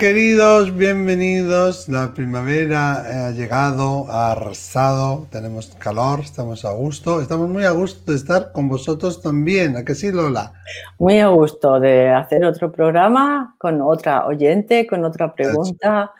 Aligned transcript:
Queridos, 0.00 0.74
bienvenidos. 0.74 1.86
La 1.90 2.14
primavera 2.14 3.26
ha 3.26 3.30
llegado, 3.32 4.06
ha 4.08 4.32
arrasado, 4.32 5.26
tenemos 5.30 5.76
calor, 5.78 6.20
estamos 6.20 6.64
a 6.64 6.72
gusto. 6.72 7.20
Estamos 7.20 7.50
muy 7.50 7.64
a 7.64 7.72
gusto 7.72 8.10
de 8.10 8.16
estar 8.16 8.50
con 8.50 8.66
vosotros 8.66 9.20
también. 9.20 9.76
¿A 9.76 9.84
que 9.84 9.94
sí, 9.94 10.10
Lola? 10.10 10.54
Muy 10.98 11.18
a 11.18 11.28
gusto 11.28 11.78
de 11.78 12.08
hacer 12.08 12.46
otro 12.46 12.72
programa 12.72 13.54
con 13.58 13.82
otra 13.82 14.26
oyente, 14.26 14.86
con 14.86 15.04
otra 15.04 15.34
pregunta. 15.34 16.14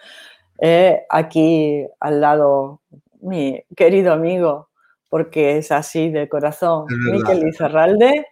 Eh, 0.61 1.07
aquí 1.09 1.83
al 2.01 2.21
lado, 2.21 2.83
mi 3.23 3.63
querido 3.75 4.13
amigo, 4.13 4.69
porque 5.09 5.57
es 5.57 5.73
así 5.73 6.11
de 6.11 6.29
corazón, 6.29 6.85
Miquel 7.11 7.49
Izarralde, 7.49 8.27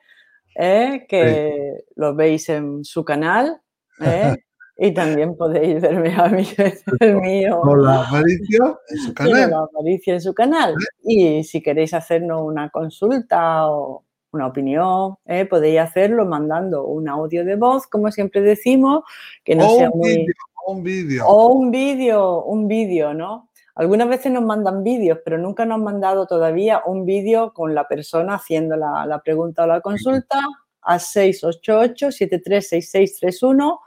eh, 0.55 1.07
que 1.09 1.73
lo 1.97 2.15
veis 2.15 2.51
en 2.51 2.85
su 2.85 3.03
canal. 3.03 3.63
Eh, 4.03 4.37
y 4.81 4.93
también 4.95 5.37
podéis 5.37 5.83
verme 5.83 6.15
a 6.15 6.29
mí 6.29 6.47
el 7.01 7.17
mío. 7.17 7.61
Hola, 7.63 8.07
Aparicio, 8.07 8.81
en 8.89 8.99
su 8.99 9.13
canal. 9.13 9.45
Hola, 9.53 9.63
Aparicio 9.65 10.15
en 10.15 10.21
su 10.21 10.35
canal. 10.35 10.75
Y 11.03 11.43
si 11.43 11.61
queréis 11.61 11.93
hacernos 11.95 12.43
una 12.43 12.71
consulta 12.71 13.69
o 13.69 14.05
una 14.31 14.47
opinión, 14.47 15.17
¿eh? 15.27 15.47
podéis 15.47 15.81
hacerlo 15.81 16.27
mandando 16.27 16.87
un 16.87 17.09
audio 17.09 17.45
de 17.45 17.57
voz, 17.57 17.89
como 17.89 18.13
siempre 18.13 18.41
decimos, 18.41 19.03
que 19.43 19.57
no 19.57 19.69
sea 19.69 19.91
un 19.91 19.99
muy... 19.99 20.27
un 20.69 20.83
vídeo. 20.85 21.27
O 21.27 21.49
un 21.49 21.71
vídeo, 21.73 22.45
un 22.45 22.69
vídeo, 22.69 23.15
¿no? 23.15 23.49
Algunas 23.75 24.09
veces 24.09 24.31
nos 24.31 24.45
mandan 24.45 24.85
vídeos, 24.85 25.19
pero 25.25 25.39
nunca 25.39 25.65
nos 25.65 25.77
han 25.77 25.85
mandado 25.85 26.27
todavía 26.27 26.83
un 26.87 27.05
vídeo 27.05 27.53
con 27.53 27.75
la 27.75 27.89
persona 27.89 28.35
haciendo 28.35 28.77
la, 28.77 29.07
la 29.07 29.21
pregunta 29.23 29.65
o 29.65 29.67
la 29.67 29.81
consulta 29.81 30.41
a 30.83 30.99
688 31.01 32.13
736631 32.13 33.81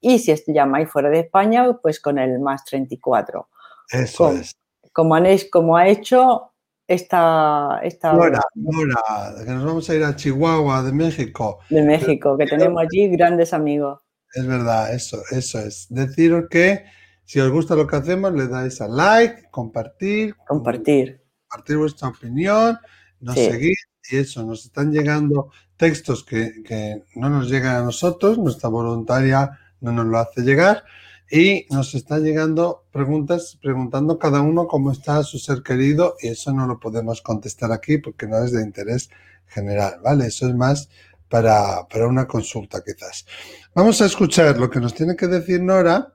y 0.00 0.18
si 0.18 0.34
llamáis 0.48 0.88
fuera 0.88 1.10
de 1.10 1.20
España, 1.20 1.72
pues 1.80 2.00
con 2.00 2.18
el 2.18 2.38
más 2.40 2.64
34. 2.64 3.48
Eso 3.90 4.16
como, 4.16 4.38
es. 4.38 4.56
Como, 4.92 5.14
han, 5.14 5.26
como 5.50 5.76
ha 5.76 5.88
hecho 5.88 6.52
esta... 6.86 7.80
esta 7.82 8.12
Nora, 8.12 8.40
Nora, 8.54 9.44
que 9.44 9.50
nos 9.50 9.64
vamos 9.64 9.90
a 9.90 9.94
ir 9.94 10.04
a 10.04 10.14
Chihuahua, 10.14 10.82
de 10.82 10.92
México. 10.92 11.60
De 11.68 11.82
México, 11.82 12.36
que 12.36 12.46
tenemos 12.46 12.82
allí 12.82 13.08
grandes 13.08 13.52
amigos. 13.52 14.00
Es 14.34 14.46
verdad, 14.46 14.94
eso, 14.94 15.22
eso 15.30 15.58
es. 15.58 15.86
Deciros 15.88 16.44
que 16.50 16.84
si 17.24 17.40
os 17.40 17.50
gusta 17.50 17.74
lo 17.74 17.86
que 17.86 17.96
hacemos, 17.96 18.32
le 18.32 18.46
dais 18.46 18.80
a 18.80 18.88
like, 18.88 19.50
compartir. 19.50 20.34
Compartir. 20.46 21.22
Compartir 21.48 21.76
vuestra 21.76 22.08
opinión, 22.08 22.78
nos 23.20 23.34
sí. 23.34 23.46
seguís 23.46 23.88
y 24.10 24.16
eso, 24.16 24.44
nos 24.44 24.64
están 24.64 24.92
llegando 24.92 25.50
textos 25.76 26.24
que, 26.24 26.62
que 26.64 27.04
no 27.16 27.28
nos 27.28 27.50
llegan 27.50 27.76
a 27.76 27.82
nosotros, 27.82 28.38
nuestra 28.38 28.68
voluntaria 28.68 29.58
no 29.80 29.92
nos 29.92 30.06
lo 30.06 30.18
hace 30.18 30.42
llegar. 30.42 30.84
Y 31.30 31.66
nos 31.70 31.94
están 31.94 32.24
llegando 32.24 32.86
preguntas 32.90 33.58
preguntando 33.60 34.18
cada 34.18 34.40
uno 34.40 34.66
cómo 34.66 34.92
está 34.92 35.22
su 35.22 35.38
ser 35.38 35.62
querido 35.62 36.16
y 36.22 36.28
eso 36.28 36.52
no 36.54 36.66
lo 36.66 36.80
podemos 36.80 37.20
contestar 37.20 37.70
aquí 37.70 37.98
porque 37.98 38.26
no 38.26 38.38
es 38.42 38.52
de 38.52 38.62
interés 38.62 39.10
general, 39.46 40.00
¿vale? 40.02 40.26
Eso 40.26 40.48
es 40.48 40.54
más 40.54 40.88
para, 41.28 41.86
para 41.88 42.06
una 42.06 42.26
consulta 42.26 42.82
quizás. 42.82 43.26
Vamos 43.74 44.00
a 44.00 44.06
escuchar 44.06 44.56
lo 44.58 44.70
que 44.70 44.80
nos 44.80 44.94
tiene 44.94 45.16
que 45.16 45.26
decir 45.26 45.60
Nora. 45.62 46.14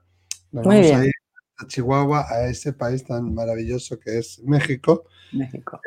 Nos 0.50 0.64
Muy 0.66 0.76
vamos 0.76 0.90
bien. 0.90 1.00
a 1.00 1.04
ir 1.06 1.12
a 1.58 1.66
Chihuahua, 1.68 2.26
a 2.28 2.48
ese 2.48 2.72
país 2.72 3.04
tan 3.04 3.32
maravilloso 3.32 4.00
que 4.00 4.18
es 4.18 4.40
México. 4.40 5.04
México. 5.32 5.80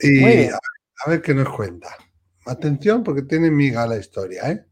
Y 0.00 0.20
Muy 0.20 0.36
bien. 0.36 0.54
a, 0.54 0.58
a 1.04 1.10
ver 1.10 1.20
qué 1.20 1.34
nos 1.34 1.50
cuenta. 1.54 1.88
Atención 2.46 3.02
porque 3.04 3.22
tiene 3.22 3.50
miga 3.50 3.86
la 3.86 3.98
historia, 3.98 4.50
¿eh? 4.50 4.64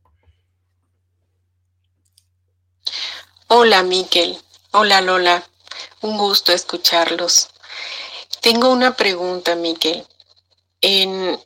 Hola, 3.48 3.84
Miquel. 3.84 4.36
Hola, 4.72 5.00
Lola. 5.00 5.48
Un 6.00 6.18
gusto 6.18 6.52
escucharlos. 6.52 7.50
Tengo 8.40 8.70
una 8.70 8.96
pregunta, 8.96 9.54
Miquel. 9.54 10.04
En 10.80 11.38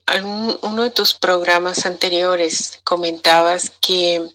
uno 0.63 0.83
de 0.83 0.91
tus 0.91 1.13
programas 1.13 1.85
anteriores 1.85 2.81
comentabas 2.85 3.71
que 3.83 4.27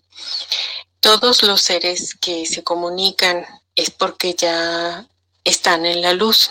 todos 0.99 1.41
los 1.41 1.59
seres 1.59 2.13
que 2.13 2.45
se 2.45 2.63
comunican 2.63 3.43
es 3.75 3.89
porque 3.89 4.35
ya 4.35 5.07
están 5.43 5.87
en 5.87 6.03
la 6.03 6.13
luz. 6.13 6.49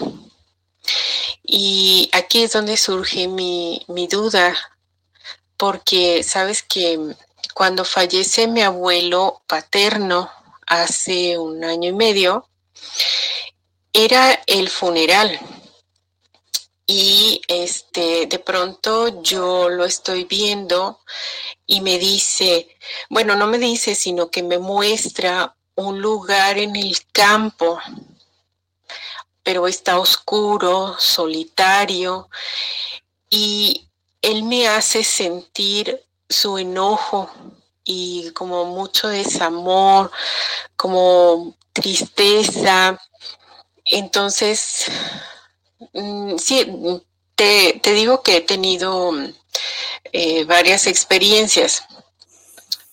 Y 1.45 2.11
aquí 2.13 2.43
es 2.43 2.51
donde 2.55 2.77
surge 2.77 3.29
mi, 3.29 3.85
mi 3.87 4.09
duda, 4.09 4.57
porque 5.57 6.25
sabes 6.25 6.65
que 6.65 6.99
cuando 7.55 7.85
fallece 7.85 8.49
mi 8.49 8.63
abuelo 8.63 9.43
paterno, 9.47 10.29
hace 10.67 11.39
un 11.39 11.65
año 11.65 11.91
y 11.91 11.93
medio, 11.93 12.49
era 13.93 14.43
el 14.47 14.69
funeral. 14.69 15.39
Y 16.87 17.41
este, 17.49 18.27
de 18.27 18.39
pronto 18.39 19.23
yo 19.23 19.71
lo 19.71 19.85
estoy 19.85 20.25
viendo 20.25 21.01
y 21.67 21.81
me 21.81 21.99
dice, 21.99 22.77
bueno, 23.09 23.37
no 23.37 23.47
me 23.47 23.59
dice, 23.59 23.95
sino 23.95 24.31
que 24.31 24.43
me 24.43 24.59
muestra 24.59 25.57
un 25.77 26.01
lugar 26.01 26.59
en 26.59 26.77
el 26.77 26.97
campo, 27.13 27.79
pero 29.43 29.67
está 29.67 29.99
oscuro, 29.99 30.97
solitario, 30.99 32.29
y 33.31 33.89
él 34.21 34.43
me 34.45 34.69
hace 34.69 35.05
sentir 35.05 36.03
su 36.29 36.59
enojo, 36.59 37.31
y 37.85 38.31
como 38.33 38.65
mucho 38.65 39.09
desamor, 39.09 40.11
como 40.77 41.55
tristeza. 41.73 42.99
Entonces, 43.85 44.87
mm, 45.93 46.37
sí, 46.39 46.67
te, 47.35 47.81
te, 47.83 47.93
digo 47.93 48.23
que 48.23 48.39
he 48.39 48.41
tenido 48.41 49.13
eh, 50.13 50.45
varias 50.45 50.87
experiencias, 50.87 51.85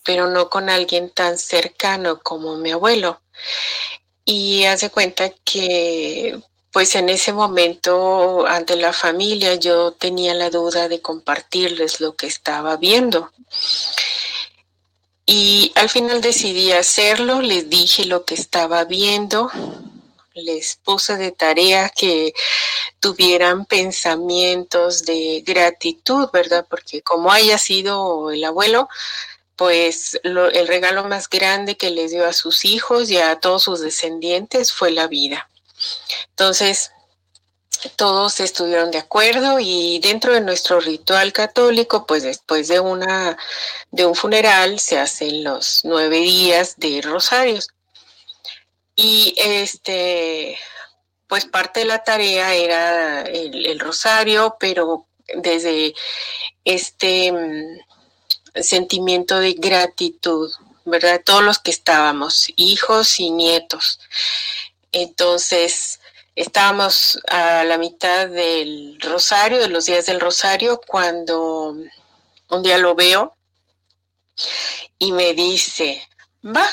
pero 0.04 0.28
no 0.28 0.50
con 0.50 0.70
alguien 0.70 1.10
tan 1.10 1.38
cercano 1.38 2.20
como 2.22 2.58
mi 2.58 2.72
abuelo. 2.72 3.22
Y 4.26 4.66
hace 4.66 4.90
cuenta 4.90 5.30
que 5.44 6.40
pues 6.72 6.96
en 6.96 7.10
ese 7.10 7.34
momento 7.34 8.46
ante 8.48 8.76
la 8.78 8.94
familia 8.94 9.56
yo 9.56 9.92
tenía 9.92 10.34
la 10.34 10.50
duda 10.50 10.88
de 10.88 11.02
compartirles 11.02 12.00
lo 12.00 12.16
que 12.16 12.28
estaba 12.28 12.78
viendo. 12.78 13.30
Y 15.26 15.72
al 15.76 15.90
final 15.90 16.22
decidí 16.22 16.72
hacerlo, 16.72 17.42
les 17.42 17.70
dije 17.70 18.06
lo 18.06 18.26
que 18.26 18.36
estaba 18.36 18.84
viendo, 18.86 19.50
les 20.34 20.78
puse 20.84 21.18
de 21.18 21.32
tarea 21.32 21.90
que 21.90 22.34
tuvieran 23.00 23.66
pensamientos 23.66 25.04
de 25.06 25.44
gratitud, 25.46 26.30
¿verdad? 26.32 26.66
Porque 26.70 27.02
como 27.02 27.32
haya 27.32 27.58
sido 27.58 28.32
el 28.32 28.44
abuelo, 28.44 28.90
pues 29.56 30.20
lo, 30.24 30.50
el 30.50 30.68
regalo 30.68 31.04
más 31.04 31.30
grande 31.30 31.78
que 31.78 31.92
les 31.92 32.12
dio 32.12 32.26
a 32.26 32.34
sus 32.34 32.66
hijos 32.66 33.12
y 33.12 33.18
a 33.18 33.40
todos 33.40 33.64
sus 33.64 33.82
descendientes 33.82 34.74
fue 34.74 34.92
la 34.92 35.08
vida. 35.08 35.50
Entonces, 36.30 36.92
todos 37.90 38.40
estuvieron 38.40 38.92
de 38.92 39.00
acuerdo 39.00 39.60
y 39.60 40.00
dentro 40.00 40.34
de 40.34 40.42
nuestro 40.42 40.80
ritual 40.80 41.34
católico, 41.34 42.06
pues 42.06 42.24
después 42.24 42.68
de 42.68 42.80
una 42.80 43.38
de 43.92 44.06
un 44.06 44.16
funeral 44.16 44.80
se 44.80 45.00
hacen 45.00 45.44
los 45.44 45.82
nueve 45.84 46.18
días 46.18 46.76
de 46.78 47.02
rosarios. 47.02 47.70
Y 48.96 49.34
este, 49.38 50.58
pues 51.28 51.46
parte 51.46 51.82
de 51.82 51.86
la 51.88 52.04
tarea 52.04 52.54
era 52.54 53.22
el, 53.22 53.66
el 53.66 53.80
rosario, 53.80 54.58
pero 54.60 55.08
desde 55.36 55.94
este 56.66 57.32
um, 57.32 57.80
sentimiento 58.62 59.40
de 59.40 59.54
gratitud, 59.54 60.52
¿verdad? 60.86 61.22
Todos 61.24 61.44
los 61.44 61.60
que 61.60 61.72
estábamos, 61.72 62.48
hijos 62.58 63.20
y 63.20 63.32
nietos. 63.32 64.00
Entonces, 64.92 66.01
estábamos 66.36 67.20
a 67.28 67.64
la 67.64 67.78
mitad 67.78 68.28
del 68.28 68.98
rosario, 69.02 69.60
de 69.60 69.68
los 69.68 69.86
días 69.86 70.06
del 70.06 70.20
rosario, 70.20 70.80
cuando 70.86 71.76
un 72.50 72.64
día 72.64 72.78
lo 72.78 72.96
veo 72.96 73.36
y 74.98 75.12
me 75.12 75.34
dice, 75.34 76.08
va, 76.44 76.68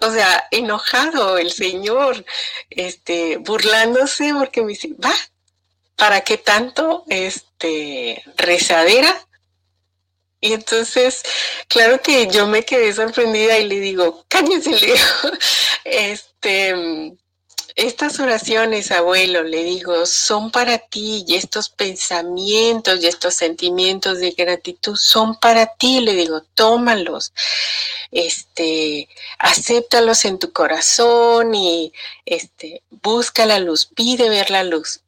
o 0.00 0.10
sea, 0.10 0.46
enojado 0.50 1.38
el 1.38 1.52
señor, 1.52 2.24
este, 2.70 3.36
burlándose 3.38 4.32
porque 4.34 4.62
me 4.62 4.68
dice, 4.68 4.90
va, 5.02 5.14
¿para 5.96 6.22
qué 6.22 6.38
tanto, 6.38 7.04
este, 7.08 8.22
rezadera? 8.36 9.26
Y 10.40 10.54
entonces, 10.54 11.22
claro 11.68 12.02
que 12.02 12.26
yo 12.26 12.48
me 12.48 12.64
quedé 12.64 12.92
sorprendida 12.92 13.58
y 13.58 13.68
le 13.68 13.78
digo, 13.78 14.24
cállese, 14.26 14.70
le 14.70 14.86
digo, 14.86 14.96
este, 15.84 17.14
estas 17.76 18.20
oraciones, 18.20 18.90
abuelo, 18.90 19.42
le 19.42 19.64
digo, 19.64 20.04
son 20.06 20.50
para 20.50 20.78
ti 20.78 21.24
y 21.26 21.36
estos 21.36 21.68
pensamientos 21.68 23.00
y 23.02 23.06
estos 23.06 23.34
sentimientos 23.34 24.18
de 24.18 24.32
gratitud 24.32 24.96
son 24.96 25.38
para 25.38 25.66
ti, 25.66 26.00
le 26.00 26.12
digo, 26.14 26.42
tómalos, 26.54 27.32
este, 28.10 29.08
acéptalos 29.38 30.24
en 30.24 30.38
tu 30.38 30.52
corazón 30.52 31.54
y 31.54 31.92
este, 32.26 32.82
busca 32.90 33.46
la 33.46 33.58
luz, 33.58 33.86
pide 33.86 34.28
ver 34.28 34.50
la 34.50 34.64
luz. 34.64 35.00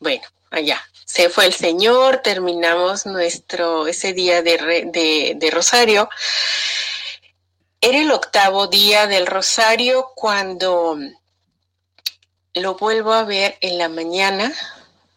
Bueno, 0.00 0.24
allá, 0.50 0.82
se 1.04 1.28
fue 1.28 1.46
el 1.46 1.54
Señor, 1.54 2.18
terminamos 2.22 3.06
nuestro, 3.06 3.86
ese 3.86 4.12
día 4.12 4.42
de, 4.42 5.34
de 5.36 5.50
Rosario. 5.50 6.08
Era 7.80 7.98
el 7.98 8.10
octavo 8.10 8.66
día 8.66 9.06
del 9.06 9.26
Rosario 9.26 10.12
cuando 10.14 10.98
lo 12.56 12.74
vuelvo 12.74 13.12
a 13.12 13.24
ver 13.24 13.56
en 13.60 13.78
la 13.78 13.88
mañana. 13.88 14.52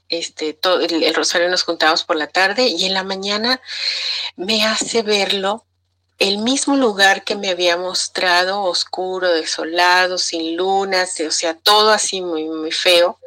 Este, 0.10 0.54
todo, 0.54 0.82
el, 0.82 1.14
rosario 1.14 1.50
nos 1.50 1.64
juntamos 1.64 2.04
por 2.04 2.16
la 2.16 2.28
tarde 2.28 2.68
y 2.68 2.86
en 2.86 2.94
la 2.94 3.04
mañana 3.04 3.62
me 4.36 4.66
hace 4.66 5.04
verlo 5.04 5.66
el 6.18 6.40
mismo 6.40 6.76
lugar 6.76 7.24
que 7.24 7.36
me 7.36 7.50
había 7.50 7.78
mostrado, 7.78 8.64
oscuro, 8.64 9.30
desolado, 9.30 10.18
sin 10.18 10.58
lunas, 10.58 11.18
o 11.22 11.32
sea, 11.32 11.54
todo 11.54 11.92
así 11.92 12.22
muy, 12.22 12.46
muy 12.46 12.72
feo. 12.72 13.20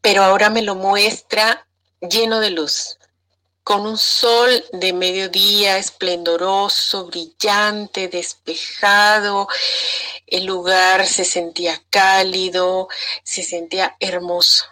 Pero 0.00 0.22
ahora 0.22 0.48
me 0.48 0.62
lo 0.62 0.74
muestra 0.76 1.66
lleno 2.00 2.40
de 2.40 2.50
luz, 2.50 2.96
con 3.70 3.86
un 3.86 3.98
sol 3.98 4.64
de 4.72 4.92
mediodía 4.92 5.78
esplendoroso, 5.78 7.06
brillante, 7.06 8.08
despejado. 8.08 9.46
El 10.26 10.46
lugar 10.46 11.06
se 11.06 11.24
sentía 11.24 11.80
cálido, 11.88 12.88
se 13.22 13.44
sentía 13.44 13.96
hermoso. 14.00 14.64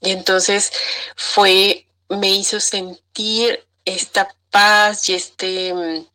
Y 0.00 0.10
entonces 0.10 0.72
fue, 1.14 1.86
me 2.08 2.30
hizo 2.30 2.58
sentir 2.58 3.64
esta 3.84 4.34
paz 4.50 5.08
y 5.08 5.14
este 5.14 5.72
mm, 5.72 6.08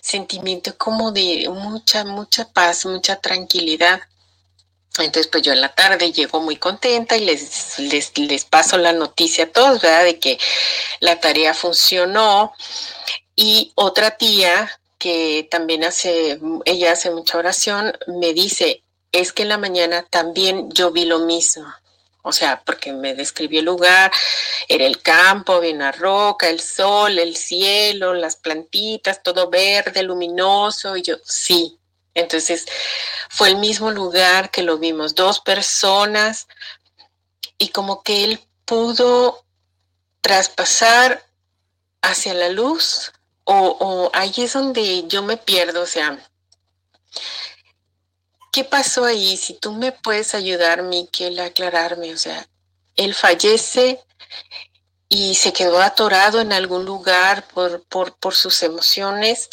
sentimiento 0.00 0.78
como 0.78 1.10
de 1.10 1.48
mucha, 1.50 2.04
mucha 2.04 2.48
paz, 2.52 2.86
mucha 2.86 3.16
tranquilidad. 3.16 4.00
Entonces, 4.98 5.28
pues 5.28 5.42
yo 5.42 5.52
en 5.52 5.60
la 5.60 5.74
tarde 5.74 6.12
llego 6.12 6.40
muy 6.40 6.56
contenta 6.56 7.16
y 7.16 7.24
les, 7.24 7.78
les, 7.78 8.44
paso 8.44 8.78
la 8.78 8.92
noticia 8.92 9.44
a 9.44 9.48
todos, 9.48 9.82
¿verdad? 9.82 10.04
De 10.04 10.18
que 10.18 10.38
la 11.00 11.20
tarea 11.20 11.54
funcionó. 11.54 12.52
Y 13.34 13.72
otra 13.74 14.16
tía 14.16 14.70
que 14.98 15.46
también 15.50 15.84
hace, 15.84 16.40
ella 16.64 16.92
hace 16.92 17.10
mucha 17.10 17.38
oración, 17.38 17.92
me 18.06 18.32
dice, 18.32 18.82
es 19.12 19.32
que 19.32 19.42
en 19.42 19.50
la 19.50 19.58
mañana 19.58 20.06
también 20.08 20.70
yo 20.72 20.90
vi 20.90 21.04
lo 21.04 21.20
mismo. 21.20 21.66
O 22.22 22.32
sea, 22.32 22.60
porque 22.66 22.92
me 22.92 23.14
describió 23.14 23.60
el 23.60 23.66
lugar, 23.66 24.10
era 24.66 24.84
el 24.84 25.00
campo, 25.00 25.52
había 25.52 25.72
una 25.72 25.92
roca, 25.92 26.48
el 26.48 26.58
sol, 26.60 27.20
el 27.20 27.36
cielo, 27.36 28.14
las 28.14 28.34
plantitas, 28.34 29.22
todo 29.22 29.48
verde, 29.48 30.02
luminoso. 30.02 30.96
Y 30.96 31.02
yo, 31.02 31.18
sí, 31.24 31.78
entonces 32.16 32.64
fue 33.28 33.48
el 33.48 33.56
mismo 33.56 33.90
lugar 33.90 34.50
que 34.50 34.62
lo 34.62 34.78
vimos, 34.78 35.14
dos 35.14 35.40
personas, 35.40 36.48
y 37.58 37.68
como 37.68 38.02
que 38.02 38.24
él 38.24 38.40
pudo 38.64 39.44
traspasar 40.22 41.24
hacia 42.02 42.34
la 42.34 42.48
luz, 42.48 43.12
o, 43.44 44.10
ahí 44.12 44.32
es 44.38 44.54
donde 44.54 45.06
yo 45.06 45.22
me 45.22 45.36
pierdo, 45.36 45.82
o 45.82 45.86
sea, 45.86 46.18
¿qué 48.50 48.64
pasó 48.64 49.04
ahí? 49.04 49.36
Si 49.36 49.54
tú 49.54 49.72
me 49.72 49.92
puedes 49.92 50.34
ayudar, 50.34 50.82
Miquel, 50.82 51.38
a 51.38 51.46
aclararme, 51.46 52.12
o 52.12 52.18
sea, 52.18 52.48
él 52.96 53.14
fallece 53.14 54.02
y 55.08 55.34
se 55.34 55.52
quedó 55.52 55.80
atorado 55.80 56.40
en 56.40 56.52
algún 56.52 56.84
lugar 56.86 57.46
por, 57.48 57.84
por, 57.84 58.16
por 58.16 58.34
sus 58.34 58.62
emociones 58.62 59.48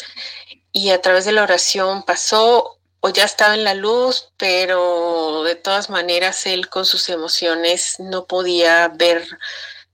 y 0.74 0.90
a 0.90 1.00
través 1.00 1.24
de 1.24 1.32
la 1.32 1.44
oración 1.44 2.02
pasó 2.02 2.78
o 3.00 3.08
ya 3.08 3.24
estaba 3.24 3.54
en 3.54 3.64
la 3.64 3.74
luz, 3.74 4.32
pero 4.36 5.44
de 5.44 5.54
todas 5.54 5.88
maneras 5.88 6.46
él 6.46 6.68
con 6.68 6.84
sus 6.84 7.08
emociones 7.08 8.00
no 8.00 8.26
podía 8.26 8.88
ver 8.88 9.24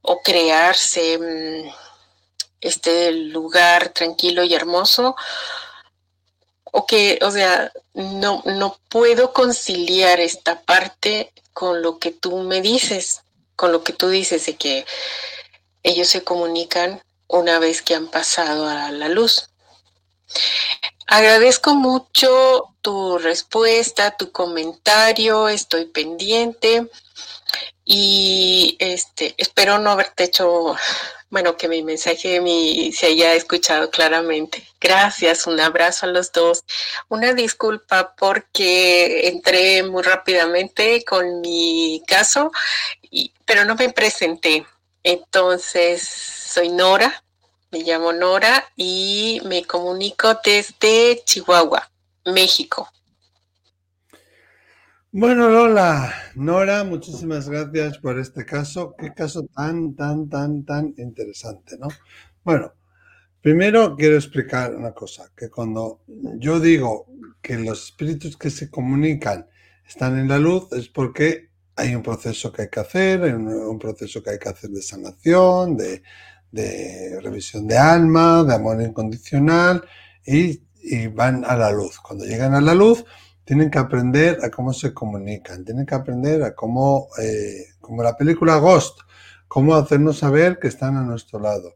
o 0.01 0.23
crearse 0.23 1.19
mm, 1.19 1.71
este 2.63 3.13
lugar 3.13 3.91
tranquilo 3.91 4.43
y 4.43 4.55
hermoso 4.55 5.17
o 6.65 6.87
que, 6.87 7.19
o 7.23 7.31
sea, 7.31 7.71
no, 7.93 8.43
no 8.47 8.79
puedo 8.89 9.35
conciliar 9.35 10.19
esta 10.21 10.63
parte 10.63 11.33
con 11.53 11.83
lo 11.83 11.99
que 11.99 12.13
tú 12.13 12.39
me 12.39 12.63
dices, 12.63 13.21
con 13.55 13.71
lo 13.71 13.85
que 13.85 13.93
tú 13.93 14.09
dices 14.09 14.47
de 14.47 14.57
que 14.57 14.87
ellos 15.83 16.09
se 16.09 16.25
comunican 16.25 17.03
una 17.27 17.59
vez 17.59 17.83
que 17.83 17.95
han 17.95 18.09
pasado 18.09 18.67
a 18.67 18.91
la 18.93 19.09
luz. 19.09 19.50
Agradezco 21.07 21.75
mucho 21.75 22.75
tu 22.83 23.19
respuesta, 23.19 24.17
tu 24.17 24.31
comentario, 24.31 25.49
estoy 25.49 25.87
pendiente 25.87 26.89
y 27.85 28.77
este 28.79 29.35
espero 29.37 29.79
no 29.79 29.91
haberte 29.91 30.25
hecho, 30.25 30.77
bueno, 31.29 31.57
que 31.57 31.67
mi 31.67 31.83
mensaje 31.83 32.41
se 32.93 33.07
haya 33.07 33.35
escuchado 33.35 33.91
claramente. 33.91 34.65
Gracias, 34.81 35.49
un 35.49 35.59
abrazo 35.59 36.07
a 36.07 36.11
los 36.11 36.31
dos. 36.31 36.63
Una 37.09 37.35
disculpa 37.35 38.15
porque 38.17 39.27
entré 39.27 39.83
muy 39.83 40.05
rápidamente 40.05 41.05
con 41.05 41.41
mi 41.41 42.03
caso, 42.07 42.53
y, 43.03 43.33
pero 43.45 43.65
no 43.65 43.75
me 43.75 43.91
presenté. 43.91 44.65
Entonces, 45.03 46.07
soy 46.07 46.69
Nora, 46.69 47.25
me 47.71 47.83
llamo 47.83 48.13
Nora 48.13 48.65
y 48.77 49.41
me 49.47 49.65
comunico 49.65 50.29
desde 50.45 51.23
Chihuahua, 51.25 51.89
México. 52.27 52.89
Bueno, 55.13 55.49
Lola, 55.49 56.13
Nora, 56.35 56.85
muchísimas 56.85 57.49
gracias 57.49 57.99
por 57.99 58.19
este 58.19 58.45
caso. 58.45 58.95
Qué 58.97 59.13
caso 59.13 59.45
tan, 59.55 59.95
tan, 59.95 60.29
tan, 60.29 60.65
tan 60.65 60.95
interesante, 60.99 61.77
¿no? 61.79 61.89
Bueno, 62.45 62.75
primero 63.41 63.97
quiero 63.97 64.17
explicar 64.17 64.75
una 64.75 64.93
cosa, 64.93 65.31
que 65.37 65.49
cuando 65.49 66.01
yo 66.39 66.61
digo 66.61 67.07
que 67.43 67.57
los 67.57 67.87
espíritus 67.87 68.37
que 68.37 68.51
se 68.51 68.71
comunican 68.71 69.49
están 69.87 70.19
en 70.19 70.29
la 70.29 70.39
luz 70.39 70.73
es 70.73 70.89
porque 70.89 71.51
hay 71.75 71.95
un 71.95 72.03
proceso 72.03 72.53
que 72.53 72.63
hay 72.63 72.69
que 72.69 72.81
hacer, 72.81 73.23
hay 73.23 73.33
un 73.33 73.79
proceso 73.79 74.23
que 74.23 74.31
hay 74.31 74.39
que 74.39 74.49
hacer 74.49 74.71
de 74.71 74.83
sanación, 74.83 75.77
de, 75.77 76.03
de 76.51 77.19
revisión 77.23 77.67
de 77.67 77.79
alma, 77.79 78.45
de 78.45 78.55
amor 78.55 78.81
incondicional 78.83 79.85
y, 80.27 80.61
van 81.15 81.45
a 81.45 81.57
la 81.57 81.71
luz. 81.71 81.99
Cuando 82.01 82.25
llegan 82.25 82.55
a 82.55 82.61
la 82.61 82.75
luz, 82.75 83.05
tienen 83.45 83.71
que 83.71 83.79
aprender 83.79 84.39
a 84.43 84.51
cómo 84.51 84.73
se 84.73 84.95
comunican, 84.95 85.65
tienen 85.65 85.85
que 85.85 85.95
aprender 85.95 86.43
a 86.43 86.55
cómo, 86.55 87.09
eh, 87.23 87.67
como 87.81 88.03
la 88.03 88.17
película 88.17 88.57
Ghost, 88.57 89.01
cómo 89.47 89.75
hacernos 89.75 90.19
saber 90.19 90.59
que 90.59 90.69
están 90.69 90.97
a 90.97 91.03
nuestro 91.03 91.39
lado. 91.39 91.75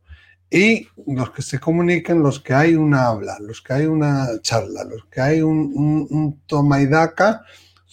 Y 0.50 0.88
los 1.06 1.32
que 1.32 1.42
se 1.42 1.58
comunican, 1.58 2.22
los 2.22 2.40
que 2.40 2.54
hay 2.54 2.74
una 2.76 3.08
habla, 3.08 3.38
los 3.40 3.60
que 3.60 3.72
hay 3.74 3.86
una 3.86 4.28
charla, 4.40 4.84
los 4.84 5.06
que 5.10 5.20
hay 5.20 5.42
un, 5.42 6.06
un 6.10 6.40
toma 6.46 6.80
y 6.80 6.86
daca, 6.86 7.42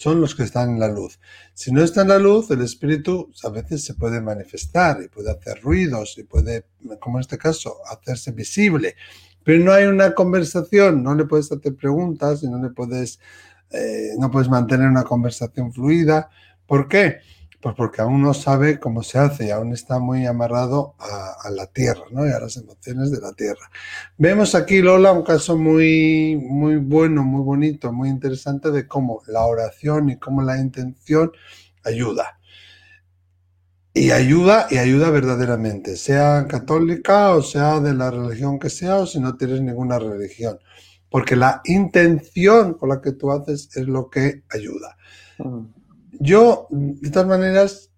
son 0.02 0.20
los 0.20 0.34
que 0.34 0.42
están 0.42 0.70
en 0.70 0.80
la 0.80 0.88
luz. 0.88 1.20
Si 1.54 1.70
no 1.70 1.80
está 1.80 2.02
en 2.02 2.08
la 2.08 2.18
luz, 2.18 2.50
el 2.50 2.60
espíritu 2.60 3.30
a 3.44 3.50
veces 3.50 3.84
se 3.84 3.94
puede 3.94 4.20
manifestar 4.20 5.00
y 5.00 5.06
puede 5.06 5.30
hacer 5.30 5.60
ruidos 5.62 6.18
y 6.18 6.24
puede, 6.24 6.66
como 6.98 7.18
en 7.18 7.20
este 7.20 7.38
caso, 7.38 7.76
hacerse 7.88 8.32
visible. 8.32 8.96
Pero 9.44 9.64
no 9.64 9.72
hay 9.72 9.84
una 9.84 10.12
conversación, 10.12 11.04
no 11.04 11.14
le 11.14 11.24
puedes 11.24 11.52
hacer 11.52 11.76
preguntas 11.76 12.42
y 12.42 12.48
no 12.48 12.60
le 12.60 12.70
puedes, 12.70 13.20
eh, 13.70 14.14
no 14.18 14.28
puedes 14.28 14.48
mantener 14.48 14.88
una 14.88 15.04
conversación 15.04 15.72
fluida. 15.72 16.30
¿Por 16.66 16.88
qué? 16.88 17.18
Pues 17.62 17.76
porque 17.76 18.02
aún 18.02 18.22
no 18.22 18.34
sabe 18.34 18.80
cómo 18.80 19.04
se 19.04 19.20
hace 19.20 19.46
y 19.46 19.50
aún 19.50 19.72
está 19.72 20.00
muy 20.00 20.26
amarrado 20.26 20.96
a, 20.98 21.48
la 21.50 21.66
tierra 21.68 22.02
¿no? 22.10 22.26
y 22.26 22.32
a 22.32 22.40
las 22.40 22.56
emociones 22.56 23.12
de 23.12 23.20
la 23.20 23.32
tierra. 23.34 23.70
Vemos 24.18 24.56
aquí, 24.56 24.82
Lola, 24.82 25.12
un 25.12 25.22
caso 25.22 25.56
muy, 25.56 26.36
muy 26.42 26.76
bueno, 26.76 27.22
muy 27.22 27.40
bonito, 27.42 27.92
muy 27.92 28.08
interesante 28.08 28.72
de 28.72 28.88
cómo 28.88 29.22
la 29.28 29.42
oración 29.46 30.10
y 30.10 30.18
cómo 30.18 30.42
la 30.42 30.58
intención 30.58 31.30
ayuda. 31.84 32.40
Y 33.94 34.10
ayuda 34.10 34.66
y 34.68 34.78
ayuda 34.78 35.10
verdaderamente, 35.10 35.96
sea 35.96 36.46
católica 36.48 37.30
o 37.30 37.42
sea 37.42 37.78
de 37.78 37.94
la 37.94 38.10
religión 38.10 38.58
que 38.58 38.70
sea 38.70 38.96
o 38.96 39.06
si 39.06 39.20
no 39.20 39.36
tienes 39.36 39.60
ninguna 39.60 40.00
religión. 40.00 40.58
Porque 41.08 41.36
la 41.36 41.60
intención 41.66 42.74
con 42.74 42.88
la 42.88 43.00
que 43.00 43.12
tú 43.12 43.30
haces 43.30 43.68
es 43.76 43.86
lo 43.86 44.10
que 44.10 44.42
ayuda. 44.50 44.96
Yo, 46.24 46.68
de 46.70 47.10
todas 47.10 47.26
maneras, 47.26 47.90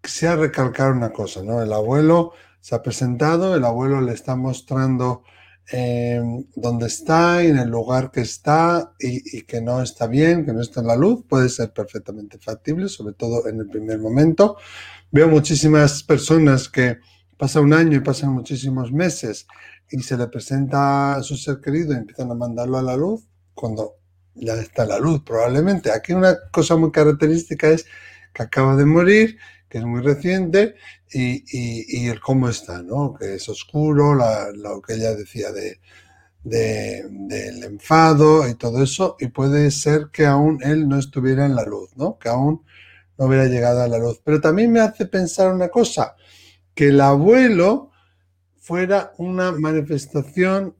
quisiera 0.00 0.36
recalcar 0.36 0.90
una 0.90 1.12
cosa, 1.12 1.42
¿no? 1.42 1.62
El 1.62 1.70
abuelo 1.74 2.32
se 2.60 2.74
ha 2.74 2.82
presentado, 2.82 3.54
el 3.54 3.64
abuelo 3.66 4.00
le 4.00 4.14
está 4.14 4.36
mostrando 4.36 5.22
em, 5.70 6.46
donde 6.56 6.86
está 6.86 7.42
en 7.44 7.58
el 7.58 7.68
lugar 7.68 8.10
que 8.10 8.22
está 8.22 8.94
y, 8.98 9.36
y, 9.36 9.42
que 9.42 9.60
no 9.60 9.82
está 9.82 10.06
bien, 10.06 10.46
que 10.46 10.54
no 10.54 10.62
está 10.62 10.80
en 10.80 10.86
la 10.86 10.96
luz, 10.96 11.24
puede 11.28 11.50
ser 11.50 11.74
perfectamente 11.74 12.38
factible, 12.38 12.88
sobre 12.88 13.12
todo 13.12 13.46
en 13.46 13.60
el 13.60 13.68
primer 13.68 13.98
momento. 13.98 14.56
Veo 15.10 15.28
muchísimas 15.28 16.02
personas 16.04 16.70
que 16.70 17.00
pasan 17.36 17.64
un 17.64 17.74
año 17.74 17.98
y 17.98 18.00
pasan 18.00 18.30
muchísimos 18.32 18.92
meses 18.92 19.46
y 19.90 20.00
se 20.00 20.16
le 20.16 20.26
presenta 20.28 21.16
a 21.16 21.22
su 21.22 21.36
ser 21.36 21.60
querido 21.60 21.92
y 21.92 21.98
empiezan 21.98 22.30
a 22.30 22.34
mandarlo 22.34 22.78
a 22.78 22.82
la 22.82 22.96
luz 22.96 23.28
cuando 23.52 24.01
ya 24.34 24.54
está 24.54 24.84
la 24.86 24.98
luz, 24.98 25.22
probablemente. 25.24 25.90
Aquí 25.90 26.12
una 26.12 26.36
cosa 26.50 26.76
muy 26.76 26.90
característica 26.90 27.68
es 27.68 27.86
que 28.32 28.42
acaba 28.42 28.76
de 28.76 28.86
morir, 28.86 29.38
que 29.68 29.78
es 29.78 29.84
muy 29.84 30.00
reciente, 30.02 30.74
y, 31.10 32.06
el 32.06 32.20
cómo 32.20 32.48
está, 32.48 32.82
¿no? 32.82 33.14
Que 33.14 33.34
es 33.34 33.48
oscuro, 33.48 34.14
lo 34.14 34.80
que 34.82 34.94
ella 34.94 35.14
decía 35.14 35.52
de, 35.52 35.78
del 36.42 37.62
enfado 37.64 38.48
y 38.48 38.54
todo 38.54 38.82
eso, 38.82 39.16
y 39.20 39.28
puede 39.28 39.70
ser 39.70 40.08
que 40.12 40.26
aún 40.26 40.58
él 40.62 40.88
no 40.88 40.98
estuviera 40.98 41.46
en 41.46 41.54
la 41.54 41.64
luz, 41.64 41.90
¿no? 41.96 42.18
Que 42.18 42.28
aún 42.28 42.64
no 43.18 43.26
hubiera 43.26 43.46
llegado 43.46 43.82
a 43.82 43.88
la 43.88 43.98
luz. 43.98 44.20
Pero 44.24 44.40
también 44.40 44.72
me 44.72 44.80
hace 44.80 45.06
pensar 45.06 45.52
una 45.52 45.68
cosa, 45.68 46.16
que 46.74 46.88
el 46.88 47.00
abuelo 47.00 47.90
fuera 48.56 49.12
una 49.18 49.52
manifestación 49.52 50.76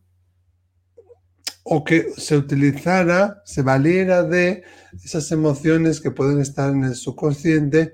o 1.65 1.85
que 1.85 2.13
se 2.17 2.37
utilizara, 2.37 3.43
se 3.45 3.63
valiera 3.63 4.23
de 4.23 4.63
esas 5.05 5.31
emociones 5.33 6.01
que 6.01 6.11
pueden 6.11 6.41
estar 6.41 6.71
en 6.71 6.85
el 6.85 6.95
subconsciente 6.95 7.93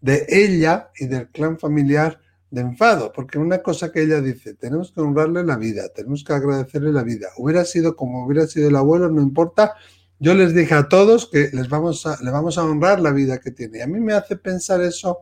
de 0.00 0.26
ella 0.28 0.90
y 0.98 1.06
del 1.06 1.28
clan 1.28 1.58
familiar 1.58 2.20
de 2.50 2.60
enfado, 2.60 3.12
porque 3.12 3.38
una 3.38 3.62
cosa 3.62 3.90
que 3.90 4.02
ella 4.02 4.20
dice, 4.20 4.54
tenemos 4.54 4.92
que 4.92 5.00
honrarle 5.00 5.42
la 5.44 5.56
vida, 5.56 5.88
tenemos 5.94 6.22
que 6.22 6.32
agradecerle 6.32 6.92
la 6.92 7.02
vida. 7.02 7.28
Hubiera 7.38 7.64
sido 7.64 7.96
como 7.96 8.24
hubiera 8.24 8.46
sido 8.46 8.68
el 8.68 8.76
abuelo, 8.76 9.10
no 9.10 9.20
importa. 9.20 9.74
Yo 10.18 10.34
les 10.34 10.54
dije 10.54 10.74
a 10.74 10.88
todos 10.88 11.28
que 11.30 11.50
les 11.52 11.68
vamos 11.68 12.06
a, 12.06 12.22
le 12.22 12.30
vamos 12.30 12.56
a 12.56 12.64
honrar 12.64 13.00
la 13.00 13.10
vida 13.10 13.38
que 13.38 13.50
tiene. 13.50 13.78
Y 13.78 13.80
a 13.80 13.86
mí 13.86 14.00
me 14.00 14.12
hace 14.12 14.36
pensar 14.36 14.80
eso, 14.80 15.20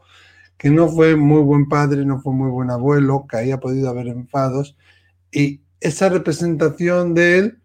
que 0.57 0.71
no 0.71 0.89
fue 0.89 1.17
muy 1.17 1.43
buen 1.43 1.69
padre, 1.69 2.05
no 2.05 2.21
fue 2.21 2.33
muy 2.35 2.51
buen 2.51 2.71
abuelo, 2.71 3.27
que 3.29 3.39
haya 3.39 3.59
podido 3.59 3.89
haber 3.89 4.09
enfados. 4.09 4.77
Y 5.33 5.63
esa 5.81 6.09
representación 6.11 7.15
de 7.15 7.39
él 7.39 7.59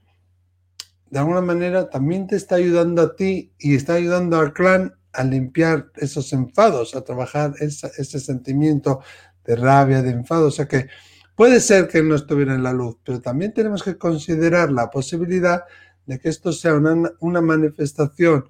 de 1.09 1.19
alguna 1.19 1.41
manera 1.41 1.89
también 1.89 2.27
te 2.27 2.35
está 2.35 2.55
ayudando 2.55 3.01
a 3.01 3.15
ti 3.15 3.51
y 3.57 3.75
está 3.75 3.93
ayudando 3.93 4.39
al 4.39 4.53
clan 4.53 4.93
a 5.13 5.23
limpiar 5.23 5.91
esos 5.95 6.31
enfados, 6.33 6.95
a 6.95 7.01
trabajar 7.01 7.53
ese 7.59 8.19
sentimiento 8.19 9.01
de 9.43 9.55
rabia, 9.55 10.01
de 10.01 10.11
enfado. 10.11 10.47
O 10.47 10.51
sea 10.51 10.67
que 10.67 10.87
puede 11.35 11.59
ser 11.59 11.87
que 11.87 12.03
no 12.03 12.15
estuviera 12.15 12.53
en 12.53 12.63
la 12.63 12.73
luz, 12.73 12.97
pero 13.03 13.19
también 13.21 13.53
tenemos 13.53 13.83
que 13.83 13.97
considerar 13.97 14.71
la 14.71 14.89
posibilidad 14.89 15.63
de 16.05 16.19
que 16.19 16.29
esto 16.29 16.51
sea 16.51 16.75
una, 16.75 17.41
manifestación 17.41 18.45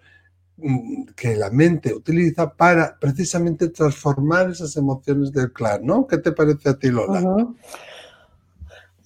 mm, 0.58 1.04
que 1.16 1.36
la 1.36 1.50
mente 1.50 1.94
utiliza 1.94 2.54
para 2.54 2.98
precisamente 3.00 3.70
transformar 3.70 4.50
esas 4.50 4.76
emociones 4.78 5.32
del 5.32 5.52
clan, 5.52 5.86
¿no? 5.86 6.08
¿Qué 6.08 6.18
te 6.18 6.32
parece 6.32 6.70
a 6.70 6.80
ti, 6.80 6.90
Lola? 6.90 7.48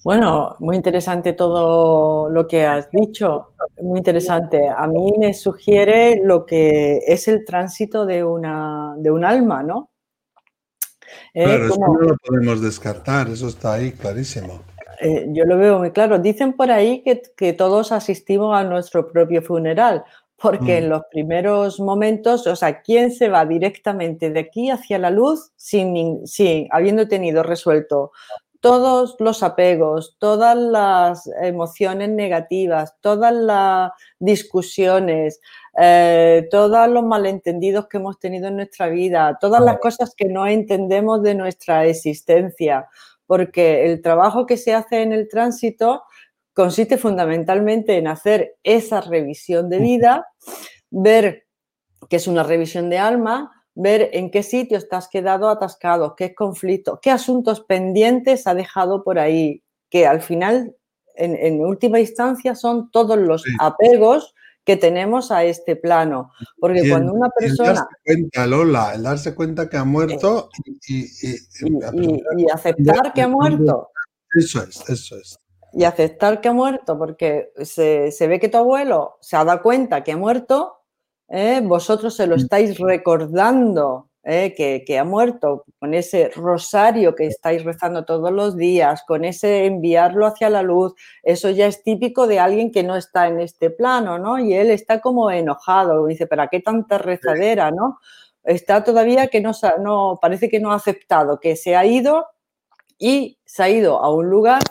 Bueno, 0.04 0.56
muy 0.58 0.76
interesante 0.76 1.32
todo 1.32 2.28
lo 2.28 2.46
que 2.46 2.66
has 2.66 2.90
dicho, 2.90 3.54
muy 3.80 3.98
interesante. 3.98 4.68
A 4.68 4.86
mí 4.86 5.14
me 5.18 5.32
sugiere 5.32 6.20
lo 6.22 6.44
que 6.44 6.98
es 7.06 7.26
el 7.26 7.42
tránsito 7.46 8.04
de, 8.04 8.22
una, 8.22 8.94
de 8.98 9.10
un 9.10 9.24
alma, 9.24 9.62
¿no? 9.62 9.90
Eh, 11.32 11.44
claro, 11.44 11.66
eso 11.66 11.78
no 11.78 11.94
lo 12.00 12.16
podemos 12.18 12.60
descartar, 12.60 13.28
eso 13.28 13.48
está 13.48 13.72
ahí 13.72 13.92
clarísimo. 13.92 14.60
Eh, 15.00 15.26
yo 15.30 15.46
lo 15.46 15.56
veo 15.56 15.78
muy 15.78 15.90
claro. 15.90 16.18
Dicen 16.18 16.52
por 16.52 16.70
ahí 16.70 17.02
que, 17.02 17.52
todos 17.54 17.90
asistimos 17.90 18.54
a 18.54 18.62
nuestro 18.62 19.10
propio 19.10 19.40
funeral, 19.40 20.04
porque 20.36 20.78
en 20.78 20.86
mm. 20.86 20.90
los 20.90 21.02
primeros 21.10 21.80
momentos, 21.80 22.46
o 22.46 22.56
sea, 22.56 22.82
¿quién 22.82 23.10
se 23.10 23.30
va 23.30 23.46
directamente 23.46 24.28
de 24.28 24.40
aquí 24.40 24.70
hacia 24.70 24.98
la 24.98 25.08
luz 25.08 25.50
sin, 25.56 26.26
sin 26.26 26.68
habiendo 26.70 27.08
tenido 27.08 27.42
resuelto 27.42 28.12
todos 28.64 29.16
los 29.18 29.42
apegos, 29.42 30.16
todas 30.18 30.56
las 30.56 31.30
emociones 31.42 32.08
negativas, 32.08 32.96
todas 33.02 33.34
las 33.34 33.90
discusiones, 34.18 35.38
eh, 35.78 36.48
todos 36.50 36.88
los 36.88 37.04
malentendidos 37.04 37.88
que 37.88 37.98
hemos 37.98 38.18
tenido 38.18 38.48
en 38.48 38.56
nuestra 38.56 38.88
vida, 38.88 39.36
todas 39.38 39.62
las 39.62 39.78
cosas 39.80 40.14
que 40.16 40.30
no 40.30 40.46
entendemos 40.46 41.22
de 41.22 41.34
nuestra 41.34 41.84
existencia, 41.84 42.88
porque 43.26 43.84
el 43.84 44.00
trabajo 44.00 44.46
que 44.46 44.56
se 44.56 44.72
hace 44.72 45.02
en 45.02 45.12
el 45.12 45.28
tránsito 45.28 46.04
consiste 46.54 46.96
fundamentalmente 46.96 47.98
en 47.98 48.06
hacer 48.06 48.56
esa 48.62 49.02
revisión 49.02 49.68
de 49.68 49.78
vida, 49.78 50.26
ver 50.88 51.44
que 52.08 52.16
es 52.16 52.26
una 52.26 52.44
revisión 52.44 52.88
de 52.88 52.96
alma, 52.96 53.63
ver 53.74 54.10
en 54.12 54.30
qué 54.30 54.42
sitios 54.42 54.88
te 54.88 54.96
has 54.96 55.08
quedado 55.08 55.48
atascado, 55.48 56.14
qué 56.16 56.34
conflicto, 56.34 57.00
qué 57.02 57.10
asuntos 57.10 57.60
pendientes 57.60 58.46
ha 58.46 58.54
dejado 58.54 59.02
por 59.02 59.18
ahí, 59.18 59.62
que 59.90 60.06
al 60.06 60.22
final, 60.22 60.76
en, 61.16 61.60
última 61.60 62.00
instancia, 62.00 62.54
son 62.54 62.90
todos 62.90 63.18
los 63.18 63.44
apegos 63.60 64.34
que 64.64 64.76
tenemos 64.76 65.30
a 65.30 65.44
este 65.44 65.76
plano. 65.76 66.32
Porque 66.58 66.88
cuando 66.88 67.12
una 67.12 67.28
persona... 67.30 67.70
El 67.70 67.74
darse 67.74 67.86
cuenta, 68.04 68.46
Lola, 68.46 68.94
el 68.94 69.02
darse 69.02 69.34
cuenta 69.34 69.68
que 69.68 69.76
ha 69.76 69.84
muerto 69.84 70.48
y, 70.88 71.04
y, 71.04 72.50
aceptar 72.50 73.12
que 73.12 73.22
ha 73.22 73.28
muerto. 73.28 73.90
Eso 74.36 74.62
es, 74.62 74.88
eso 74.88 75.16
es. 75.16 75.38
Y 75.72 75.84
aceptar 75.84 76.40
que 76.40 76.48
ha 76.48 76.52
muerto, 76.52 76.96
porque 76.96 77.52
se, 77.62 78.12
se 78.12 78.26
ve 78.28 78.38
que 78.38 78.48
tu 78.48 78.58
abuelo 78.58 79.18
se 79.20 79.36
ha 79.36 79.44
dado 79.44 79.60
cuenta 79.60 80.04
que 80.04 80.12
ha 80.12 80.16
muerto 80.16 80.83
¿eh? 81.28 81.60
vosotros 81.62 82.14
se 82.16 82.26
lo 82.26 82.36
mm. 82.36 82.38
estáis 82.38 82.78
recordando 82.78 84.08
¿eh? 84.24 84.54
que, 84.54 84.98
ha 84.98 85.04
muerto, 85.04 85.64
con 85.78 85.94
ese 85.94 86.30
rosario 86.34 87.14
que 87.14 87.26
estáis 87.26 87.64
rezando 87.64 88.04
todos 88.04 88.32
los 88.32 88.56
días, 88.56 89.02
con 89.06 89.24
ese 89.24 89.66
enviarlo 89.66 90.26
hacia 90.26 90.50
la 90.50 90.62
luz, 90.62 90.94
eso 91.22 91.50
ya 91.50 91.66
es 91.66 91.82
típico 91.82 92.26
de 92.26 92.40
alguien 92.40 92.72
que 92.72 92.82
no 92.82 92.96
está 92.96 93.28
en 93.28 93.40
este 93.40 93.70
plano, 93.70 94.18
¿no? 94.18 94.38
Y 94.38 94.54
él 94.54 94.70
está 94.70 95.00
como 95.00 95.30
enojado, 95.30 96.06
dice, 96.06 96.26
¿para 96.26 96.48
qué 96.48 96.60
tanta 96.60 96.98
rezadera, 96.98 97.70
no? 97.70 97.98
Está 98.42 98.84
todavía 98.84 99.28
que 99.28 99.40
no, 99.40 99.52
no 99.80 100.18
parece 100.20 100.48
que 100.48 100.60
no 100.60 100.72
ha 100.72 100.76
aceptado, 100.76 101.40
que 101.40 101.56
se 101.56 101.76
ha 101.76 101.86
ido 101.86 102.26
y 102.98 103.38
se 103.44 103.62
ha 103.62 103.68
ido 103.70 103.98
a 104.00 104.14
un 104.14 104.28
lugar 104.28 104.62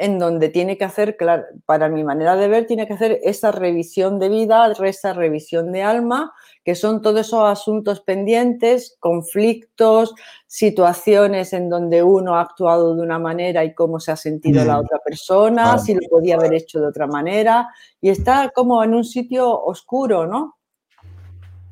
en 0.00 0.18
donde 0.18 0.48
tiene 0.48 0.78
que 0.78 0.84
hacer, 0.84 1.18
claro, 1.18 1.44
para 1.66 1.90
mi 1.90 2.02
manera 2.04 2.34
de 2.34 2.48
ver, 2.48 2.66
tiene 2.66 2.86
que 2.86 2.94
hacer 2.94 3.20
esa 3.22 3.52
revisión 3.52 4.18
de 4.18 4.30
vida, 4.30 4.72
esa 4.82 5.12
revisión 5.12 5.72
de 5.72 5.82
alma, 5.82 6.32
que 6.64 6.74
son 6.74 7.02
todos 7.02 7.20
esos 7.20 7.44
asuntos 7.44 8.00
pendientes, 8.00 8.96
conflictos, 8.98 10.14
situaciones 10.46 11.52
en 11.52 11.68
donde 11.68 12.02
uno 12.02 12.36
ha 12.36 12.40
actuado 12.40 12.96
de 12.96 13.02
una 13.02 13.18
manera 13.18 13.62
y 13.62 13.74
cómo 13.74 14.00
se 14.00 14.10
ha 14.10 14.16
sentido 14.16 14.64
la 14.64 14.80
otra 14.80 15.00
persona, 15.04 15.76
si 15.76 15.92
lo 15.92 16.00
podía 16.08 16.36
haber 16.36 16.54
hecho 16.54 16.80
de 16.80 16.86
otra 16.86 17.06
manera, 17.06 17.68
y 18.00 18.08
está 18.08 18.48
como 18.54 18.82
en 18.82 18.94
un 18.94 19.04
sitio 19.04 19.50
oscuro, 19.50 20.26
¿no? 20.26 20.56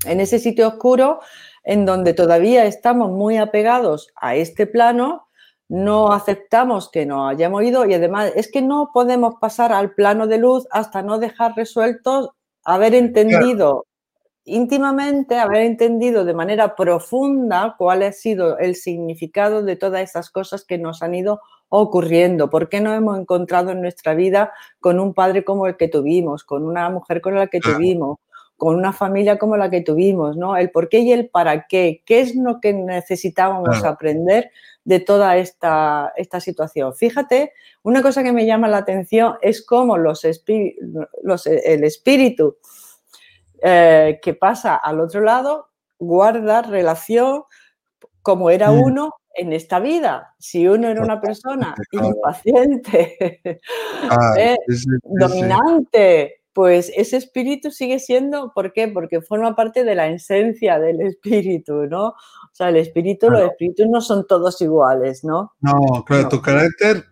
En 0.04 0.20
ese 0.20 0.38
sitio 0.38 0.68
oscuro 0.68 1.20
en 1.64 1.86
donde 1.86 2.12
todavía 2.12 2.66
estamos 2.66 3.10
muy 3.10 3.38
apegados 3.38 4.12
a 4.16 4.36
este 4.36 4.66
plano, 4.66 5.27
no 5.68 6.12
aceptamos 6.12 6.90
que 6.90 7.04
no 7.04 7.28
hayamos 7.28 7.62
ido 7.62 7.84
y 7.86 7.94
además 7.94 8.32
es 8.34 8.50
que 8.50 8.62
no 8.62 8.90
podemos 8.92 9.34
pasar 9.40 9.72
al 9.72 9.94
plano 9.94 10.26
de 10.26 10.38
luz 10.38 10.66
hasta 10.70 11.02
no 11.02 11.18
dejar 11.18 11.54
resueltos, 11.56 12.30
haber 12.64 12.94
entendido 12.94 13.84
íntimamente, 14.44 15.38
haber 15.38 15.62
entendido 15.62 16.24
de 16.24 16.32
manera 16.32 16.74
profunda 16.74 17.74
cuál 17.76 18.02
ha 18.02 18.12
sido 18.12 18.58
el 18.58 18.76
significado 18.76 19.62
de 19.62 19.76
todas 19.76 20.00
esas 20.02 20.30
cosas 20.30 20.64
que 20.64 20.78
nos 20.78 21.02
han 21.02 21.14
ido 21.14 21.40
ocurriendo, 21.68 22.48
por 22.48 22.70
qué 22.70 22.80
no 22.80 22.94
hemos 22.94 23.18
encontrado 23.18 23.72
en 23.72 23.82
nuestra 23.82 24.14
vida 24.14 24.52
con 24.80 24.98
un 24.98 25.12
padre 25.12 25.44
como 25.44 25.66
el 25.66 25.76
que 25.76 25.88
tuvimos, 25.88 26.44
con 26.44 26.64
una 26.64 26.88
mujer 26.88 27.20
con 27.20 27.34
la 27.34 27.48
que 27.48 27.60
tuvimos, 27.60 28.16
con 28.58 28.74
una 28.74 28.92
familia 28.92 29.38
como 29.38 29.56
la 29.56 29.70
que 29.70 29.80
tuvimos, 29.82 30.36
¿no? 30.36 30.56
El 30.56 30.70
por 30.70 30.88
qué 30.88 30.98
y 30.98 31.12
el 31.12 31.28
para 31.28 31.68
qué, 31.68 32.02
qué 32.04 32.20
es 32.20 32.34
lo 32.34 32.60
que 32.60 32.72
necesitábamos 32.74 33.84
aprender 33.84 34.50
de 34.84 34.98
toda 34.98 35.36
esta, 35.36 36.12
esta, 36.16 36.40
situación. 36.40 36.92
Fíjate, 36.92 37.52
una 37.84 38.02
cosa 38.02 38.24
que 38.24 38.32
me 38.32 38.46
llama 38.46 38.66
la 38.66 38.78
atención 38.78 39.36
es 39.42 39.64
cómo 39.64 39.96
los, 39.96 40.26
los 41.22 41.46
el 41.46 41.84
espíritu 41.84 42.56
eh, 43.62 44.18
que 44.20 44.34
pasa 44.34 44.74
al 44.74 45.00
otro 45.00 45.20
lado 45.20 45.68
guarda 45.98 46.62
relación 46.62 47.44
como 48.22 48.50
era 48.50 48.72
uno 48.72 49.14
en 49.34 49.52
esta 49.52 49.78
vida. 49.78 50.34
Si 50.38 50.66
uno 50.66 50.88
era 50.88 51.00
una 51.00 51.20
persona 51.20 51.76
impaciente, 51.92 53.40
ah, 54.10 54.34
eh, 54.38 54.56
dominante, 55.04 56.37
pues 56.58 56.90
ese 56.96 57.18
espíritu 57.18 57.70
sigue 57.70 58.00
siendo, 58.00 58.50
¿por 58.52 58.72
qué? 58.72 58.88
Porque 58.88 59.20
forma 59.20 59.54
parte 59.54 59.84
de 59.84 59.94
la 59.94 60.08
esencia 60.08 60.80
del 60.80 61.00
espíritu, 61.02 61.86
¿no? 61.86 62.08
O 62.08 62.50
sea, 62.50 62.70
el 62.70 62.76
espíritu, 62.78 63.30
los 63.30 63.42
espíritus 63.42 63.86
no 63.88 64.00
son 64.00 64.26
todos 64.26 64.60
iguales, 64.60 65.22
¿no? 65.22 65.52
No, 65.60 66.04
claro, 66.04 66.28
tu 66.28 66.42
carácter 66.42 67.04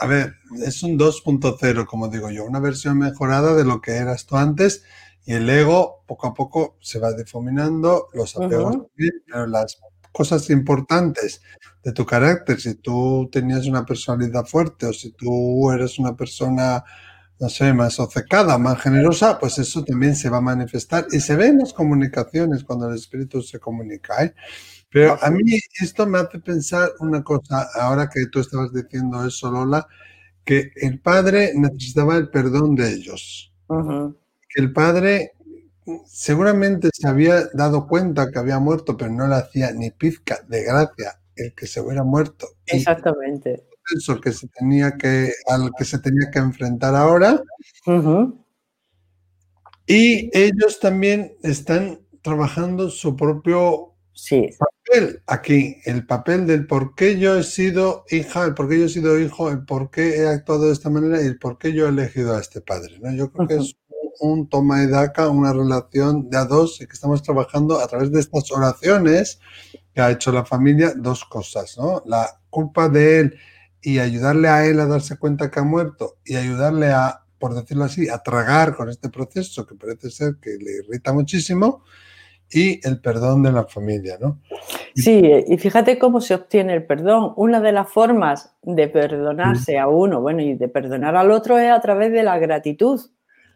a 0.00 0.06
ver, 0.06 0.32
es 0.64 0.82
un 0.82 0.98
2.0, 0.98 1.84
como 1.84 2.08
digo 2.08 2.30
yo, 2.30 2.46
una 2.46 2.58
versión 2.58 2.96
mejorada 2.96 3.54
de 3.54 3.66
lo 3.66 3.82
que 3.82 3.96
eras 3.96 4.24
tú 4.24 4.36
antes 4.36 4.82
y 5.26 5.34
el 5.34 5.50
ego 5.50 6.02
poco 6.06 6.28
a 6.28 6.32
poco 6.32 6.78
se 6.80 7.00
va 7.00 7.12
difuminando, 7.12 8.08
los 8.14 8.34
apegos 8.34 8.78
pero 9.26 9.46
las 9.46 9.78
cosas 10.10 10.48
importantes 10.48 11.42
de 11.84 11.92
tu 11.92 12.06
carácter, 12.06 12.58
si 12.58 12.76
tú 12.76 13.28
tenías 13.30 13.66
una 13.66 13.84
personalidad 13.84 14.46
fuerte 14.46 14.86
o 14.86 14.92
si 14.94 15.12
tú 15.12 15.70
eres 15.70 15.98
una 15.98 16.16
persona, 16.16 16.82
no 17.40 17.48
sé, 17.48 17.72
más 17.72 17.98
obcecada, 17.98 18.58
más 18.58 18.80
generosa, 18.82 19.38
pues 19.38 19.58
eso 19.58 19.82
también 19.82 20.14
se 20.14 20.28
va 20.28 20.38
a 20.38 20.42
manifestar 20.42 21.06
y 21.10 21.20
se 21.20 21.36
ve 21.36 21.46
en 21.46 21.58
las 21.58 21.72
comunicaciones 21.72 22.64
cuando 22.64 22.88
el 22.88 22.96
espíritu 22.96 23.40
se 23.40 23.58
comunica. 23.58 24.22
¿eh? 24.22 24.34
Pero 24.90 25.18
a 25.20 25.30
mí 25.30 25.58
esto 25.80 26.06
me 26.06 26.18
hace 26.18 26.38
pensar 26.38 26.90
una 27.00 27.24
cosa, 27.24 27.68
ahora 27.80 28.10
que 28.10 28.26
tú 28.26 28.40
estabas 28.40 28.72
diciendo 28.74 29.26
eso, 29.26 29.50
Lola, 29.50 29.86
que 30.44 30.70
el 30.76 31.00
padre 31.00 31.52
necesitaba 31.54 32.16
el 32.16 32.28
perdón 32.28 32.74
de 32.74 32.92
ellos. 32.92 33.54
Que 33.66 34.60
el 34.60 34.72
padre 34.72 35.32
seguramente 36.06 36.90
se 36.92 37.08
había 37.08 37.46
dado 37.54 37.86
cuenta 37.86 38.30
que 38.30 38.38
había 38.38 38.58
muerto, 38.58 38.98
pero 38.98 39.10
no 39.10 39.26
le 39.26 39.36
hacía 39.36 39.72
ni 39.72 39.90
pizca 39.92 40.40
de 40.46 40.64
gracia 40.64 41.20
el 41.36 41.54
que 41.54 41.66
se 41.66 41.80
hubiera 41.80 42.04
muerto. 42.04 42.48
Exactamente. 42.66 43.64
Eso 43.96 44.20
que 44.20 44.32
se 44.32 44.48
tenía 44.48 44.96
que, 44.96 45.32
al 45.48 45.70
que 45.76 45.84
se 45.84 45.98
tenía 45.98 46.30
que 46.30 46.38
enfrentar 46.38 46.94
ahora. 46.94 47.42
Y 49.86 50.30
ellos 50.36 50.78
también 50.80 51.32
están 51.42 52.00
trabajando 52.22 52.90
su 52.90 53.16
propio 53.16 53.94
papel 54.58 55.22
aquí, 55.26 55.76
el 55.84 56.06
papel 56.06 56.46
del 56.46 56.66
por 56.66 56.94
qué 56.94 57.18
yo 57.18 57.38
he 57.38 57.42
sido 57.42 58.04
hija, 58.10 58.44
el 58.44 58.54
por 58.54 58.68
qué 58.68 58.78
yo 58.78 58.84
he 58.84 58.88
sido 58.88 59.18
hijo, 59.18 59.50
el 59.50 59.64
por 59.64 59.90
qué 59.90 60.16
he 60.16 60.28
actuado 60.28 60.66
de 60.66 60.72
esta 60.72 60.90
manera 60.90 61.22
y 61.22 61.26
el 61.26 61.38
por 61.38 61.58
qué 61.58 61.72
yo 61.72 61.86
he 61.86 61.88
elegido 61.88 62.36
a 62.36 62.40
este 62.40 62.60
padre. 62.60 62.98
¿no? 63.00 63.12
Yo 63.12 63.32
creo 63.32 63.48
que 63.48 63.56
es 63.56 63.76
un 64.20 64.48
toma 64.48 64.82
y 64.82 64.86
daca, 64.86 65.28
una 65.28 65.52
relación 65.52 66.28
de 66.28 66.36
a 66.36 66.44
dos 66.44 66.80
y 66.80 66.86
que 66.86 66.92
estamos 66.92 67.22
trabajando 67.22 67.80
a 67.80 67.86
través 67.86 68.12
de 68.12 68.20
estas 68.20 68.50
oraciones 68.52 69.40
que 69.94 70.00
ha 70.00 70.10
hecho 70.10 70.30
la 70.30 70.44
familia, 70.44 70.92
dos 70.94 71.24
cosas, 71.24 71.76
¿no? 71.78 72.02
La 72.06 72.40
culpa 72.50 72.88
de 72.88 73.20
él 73.20 73.38
y 73.82 73.98
ayudarle 73.98 74.48
a 74.48 74.66
él 74.66 74.80
a 74.80 74.86
darse 74.86 75.18
cuenta 75.18 75.50
que 75.50 75.60
ha 75.60 75.64
muerto 75.64 76.16
y 76.24 76.36
ayudarle 76.36 76.90
a, 76.90 77.24
por 77.38 77.54
decirlo 77.54 77.84
así, 77.84 78.08
a 78.08 78.18
tragar 78.18 78.76
con 78.76 78.88
este 78.88 79.08
proceso 79.08 79.66
que 79.66 79.74
parece 79.74 80.10
ser 80.10 80.36
que 80.40 80.56
le 80.58 80.78
irrita 80.84 81.12
muchísimo 81.12 81.84
y 82.52 82.86
el 82.86 83.00
perdón 83.00 83.42
de 83.42 83.52
la 83.52 83.64
familia, 83.64 84.18
¿no? 84.20 84.40
Sí, 84.94 85.22
y 85.46 85.56
fíjate 85.56 85.98
cómo 85.98 86.20
se 86.20 86.34
obtiene 86.34 86.74
el 86.74 86.84
perdón. 86.84 87.32
Una 87.36 87.60
de 87.60 87.72
las 87.72 87.88
formas 87.88 88.54
de 88.62 88.88
perdonarse 88.88 89.78
a 89.78 89.86
uno, 89.86 90.20
bueno, 90.20 90.42
y 90.42 90.54
de 90.54 90.68
perdonar 90.68 91.14
al 91.14 91.30
otro 91.30 91.58
es 91.58 91.70
a 91.70 91.80
través 91.80 92.10
de 92.12 92.24
la 92.24 92.38
gratitud. 92.38 93.00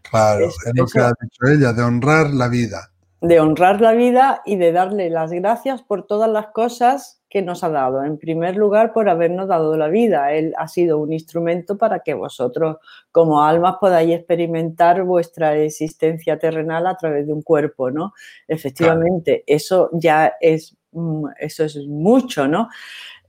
Claro, 0.09 0.47
es, 0.47 0.57
lo 0.75 0.87
que 0.87 1.01
ha 1.01 1.13
dicho 1.21 1.47
ella, 1.47 1.73
de 1.73 1.83
honrar 1.83 2.31
la 2.31 2.49
vida. 2.49 2.93
De 3.27 3.41
honrar 3.41 3.81
la 3.81 3.93
vida 3.93 4.43
y 4.45 4.57
de 4.57 4.71
darle 4.71 5.09
las 5.09 5.33
gracias 5.33 5.83
por 5.83 6.07
todas 6.07 6.29
las 6.29 6.49
cosas 6.49 7.23
que 7.31 7.41
nos 7.41 7.65
ha 7.65 7.71
dado. 7.71 8.05
En 8.05 8.19
primer 8.19 8.55
lugar, 8.57 8.93
por 8.93 9.09
habernos 9.09 9.49
dado 9.49 9.77
la 9.77 9.89
vida. 9.89 10.33
Él 10.33 10.53
ha 10.59 10.69
sido 10.69 10.99
un 10.99 11.13
instrumento 11.13 11.79
para 11.79 12.01
que 12.01 12.13
vosotros, 12.15 12.77
como 13.11 13.43
almas, 13.43 13.77
podáis 13.81 14.15
experimentar 14.15 15.03
vuestra 15.05 15.57
existencia 15.57 16.39
terrenal 16.39 16.87
a 16.87 16.97
través 16.97 17.27
de 17.27 17.33
un 17.33 17.43
cuerpo, 17.43 17.91
¿no? 17.91 18.13
Efectivamente, 18.47 19.43
eso 19.47 19.89
ya 19.95 20.35
es, 20.41 20.77
mm, 20.93 21.27
eso 21.41 21.65
es 21.65 21.77
mucho, 21.89 22.47
¿no? 22.47 22.69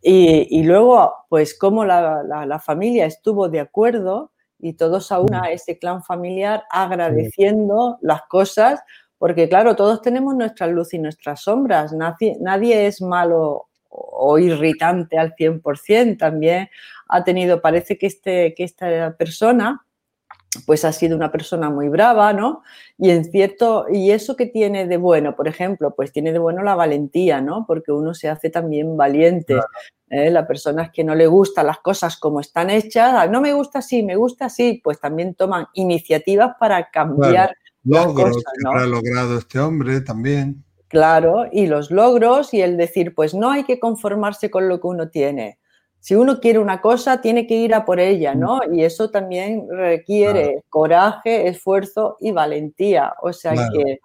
Y, 0.01 0.61
luego, 0.63 1.13
pues, 1.29 1.57
como 1.57 1.83
la 1.83 2.61
familia 2.63 3.05
estuvo 3.05 3.49
de 3.49 3.61
acuerdo, 3.61 4.33
y 4.59 4.73
todos 4.73 5.11
a 5.11 5.19
una, 5.19 5.51
ese 5.51 5.77
clan 5.77 6.03
familiar, 6.03 6.63
agradeciendo 6.71 7.97
las 8.01 8.23
cosas, 8.23 8.81
porque 9.17 9.49
claro, 9.49 9.75
todos 9.75 10.01
tenemos 10.01 10.36
nuestra 10.36 10.67
luz 10.67 10.93
y 10.93 10.99
nuestras 10.99 11.41
sombras, 11.41 11.93
nadie, 11.93 12.38
nadie 12.39 12.88
es 12.88 13.01
malo 13.01 13.67
o 13.89 14.38
irritante 14.39 15.17
al 15.17 15.36
100%, 15.36 16.17
también 16.17 16.69
ha 17.08 17.23
tenido, 17.23 17.62
parece 17.62 17.97
que, 17.97 18.08
este, 18.08 18.54
que 18.54 18.63
esta 18.63 19.15
persona 19.17 19.86
pues 20.65 20.86
ha 20.86 20.91
sido 20.91 21.15
una 21.17 21.32
persona 21.32 21.69
muy 21.69 21.89
brava, 21.89 22.32
¿no? 22.34 22.63
Y 22.97 23.10
en 23.10 23.25
cierto, 23.25 23.88
y 23.91 24.12
eso 24.12 24.36
que 24.36 24.45
tiene 24.45 24.88
de 24.88 24.97
bueno, 24.97 25.36
por 25.36 25.47
ejemplo, 25.47 25.93
pues 25.95 26.12
tiene 26.12 26.32
de 26.32 26.39
bueno 26.39 26.63
la 26.63 26.75
valentía, 26.75 27.41
¿no? 27.41 27.65
Porque 27.67 27.91
uno 27.91 28.13
se 28.13 28.30
hace 28.30 28.49
también 28.49 28.95
valiente. 28.95 29.60
¿eh? 30.10 30.30
La 30.30 30.47
persona 30.47 30.84
es 30.84 30.91
que 30.91 31.04
no 31.04 31.15
le 31.15 31.28
gustan 31.28 31.67
las 31.67 31.80
cosas 31.80 32.17
como 32.17 32.39
están 32.39 32.69
hechas, 32.69 33.13
ah, 33.15 33.28
no 33.28 33.41
me 33.41 33.54
gusta 33.54 33.80
así, 33.80 34.04
me 34.04 34.15
gusta 34.15 34.45
así, 34.45 34.80
pues 34.84 34.99
también 34.99 35.36
toman 35.36 35.67
iniciativas 35.73 36.56
para 36.60 36.89
cambiar. 36.89 37.56
Logros 37.86 38.38
que 38.38 38.67
ha 38.67 38.86
logrado 38.86 39.38
este 39.38 39.60
hombre 39.60 40.02
también. 40.02 40.63
Claro, 40.88 41.45
y 41.52 41.67
los 41.67 41.91
logros 41.91 42.54
y 42.54 42.62
el 42.62 42.78
decir, 42.78 43.15
pues 43.15 43.34
no 43.34 43.52
hay 43.52 43.63
que 43.63 43.80
conformarse 43.80 44.50
con 44.50 44.67
lo 44.67 44.80
que 44.82 44.88
uno 44.88 45.10
tiene 45.10 45.60
si 46.06 46.13
uno 46.13 46.39
quiere 46.39 46.60
una 46.60 46.82
cosa, 46.82 47.19
tiene 47.19 47.48
que 47.48 47.56
ir 47.56 47.74
a 47.74 47.84
por 47.84 48.00
ella, 48.00 48.36
¿no? 48.36 48.60
Y 48.71 48.84
eso 48.84 49.10
también 49.10 49.67
requiere 49.67 50.63
coraje, 50.69 51.48
esfuerzo 51.48 52.17
y 52.19 52.32
valentía. 52.32 53.15
O 53.24 53.34
sea 53.34 53.56
que, 53.74 54.02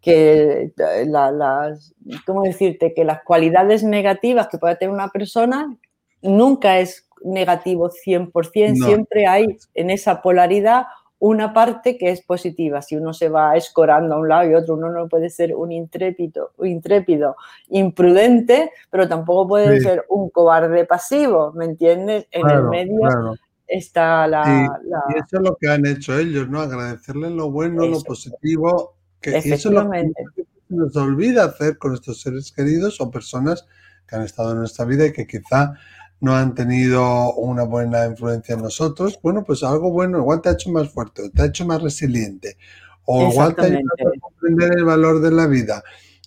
que 0.00 0.72
las, 1.06 1.94
¿cómo 2.26 2.42
decirte? 2.42 2.92
Que 2.94 3.04
las 3.04 3.22
cualidades 3.22 3.84
negativas 3.84 4.48
que 4.48 4.58
puede 4.58 4.74
tener 4.74 4.92
una 4.92 5.10
persona 5.10 5.72
nunca 6.20 6.80
es 6.80 7.08
negativo 7.22 7.90
100%, 7.90 8.84
siempre 8.84 9.28
hay 9.28 9.56
en 9.74 9.90
esa 9.90 10.22
polaridad 10.22 10.86
una 11.18 11.52
parte 11.52 11.96
que 11.96 12.10
es 12.10 12.20
positiva. 12.22 12.82
Si 12.82 12.96
uno 12.96 13.12
se 13.12 13.28
va 13.28 13.56
escorando 13.56 14.14
a 14.14 14.18
un 14.18 14.28
lado 14.28 14.50
y 14.50 14.54
otro, 14.54 14.74
uno 14.74 14.90
no 14.90 15.08
puede 15.08 15.30
ser 15.30 15.54
un 15.54 15.72
intrépido, 15.72 16.52
intrépido 16.62 17.36
imprudente, 17.68 18.70
pero 18.90 19.08
tampoco 19.08 19.48
puede 19.48 19.80
ser 19.80 20.04
un 20.08 20.30
cobarde 20.30 20.84
pasivo, 20.84 21.52
¿me 21.52 21.64
entiendes? 21.64 22.26
En 22.30 22.48
el 22.50 22.64
medio 22.64 23.36
está 23.66 24.26
la, 24.28 24.68
y, 25.10 25.18
eso 25.18 25.36
es 25.38 25.42
lo 25.42 25.56
que 25.56 25.68
han 25.68 25.86
hecho 25.86 26.16
ellos, 26.16 26.48
¿no? 26.48 26.60
Agradecerles 26.60 27.32
lo 27.32 27.50
bueno, 27.50 27.86
lo 27.86 28.00
positivo, 28.02 28.94
que 29.20 29.38
eso 29.38 29.54
es 29.54 29.64
lo 29.64 29.90
que 29.90 30.12
nos 30.68 30.96
olvida 30.96 31.44
hacer 31.44 31.78
con 31.78 31.94
estos 31.94 32.20
seres 32.20 32.52
queridos 32.52 33.00
o 33.00 33.10
personas 33.10 33.66
que 34.06 34.16
han 34.16 34.22
estado 34.22 34.52
en 34.52 34.58
nuestra 34.58 34.84
vida 34.84 35.06
y 35.06 35.12
que 35.12 35.26
quizá 35.26 35.74
no 36.20 36.34
han 36.34 36.54
tenido 36.54 37.34
una 37.34 37.64
buena 37.64 38.06
influencia 38.06 38.54
en 38.54 38.62
nosotros, 38.62 39.18
bueno, 39.22 39.44
pues 39.44 39.62
algo 39.62 39.90
bueno, 39.90 40.18
igual 40.18 40.40
te 40.40 40.48
ha 40.48 40.52
hecho 40.52 40.70
más 40.70 40.88
fuerte, 40.88 41.30
te 41.30 41.42
ha 41.42 41.46
hecho 41.46 41.66
más 41.66 41.82
resiliente, 41.82 42.56
o 43.04 43.30
igual 43.30 43.54
te 43.54 43.62
ha 43.62 43.64
ayudado 43.66 44.08
a 44.16 44.20
comprender 44.20 44.72
el 44.78 44.84
valor 44.84 45.20
de 45.20 45.30
la 45.30 45.46
vida, 45.46 45.82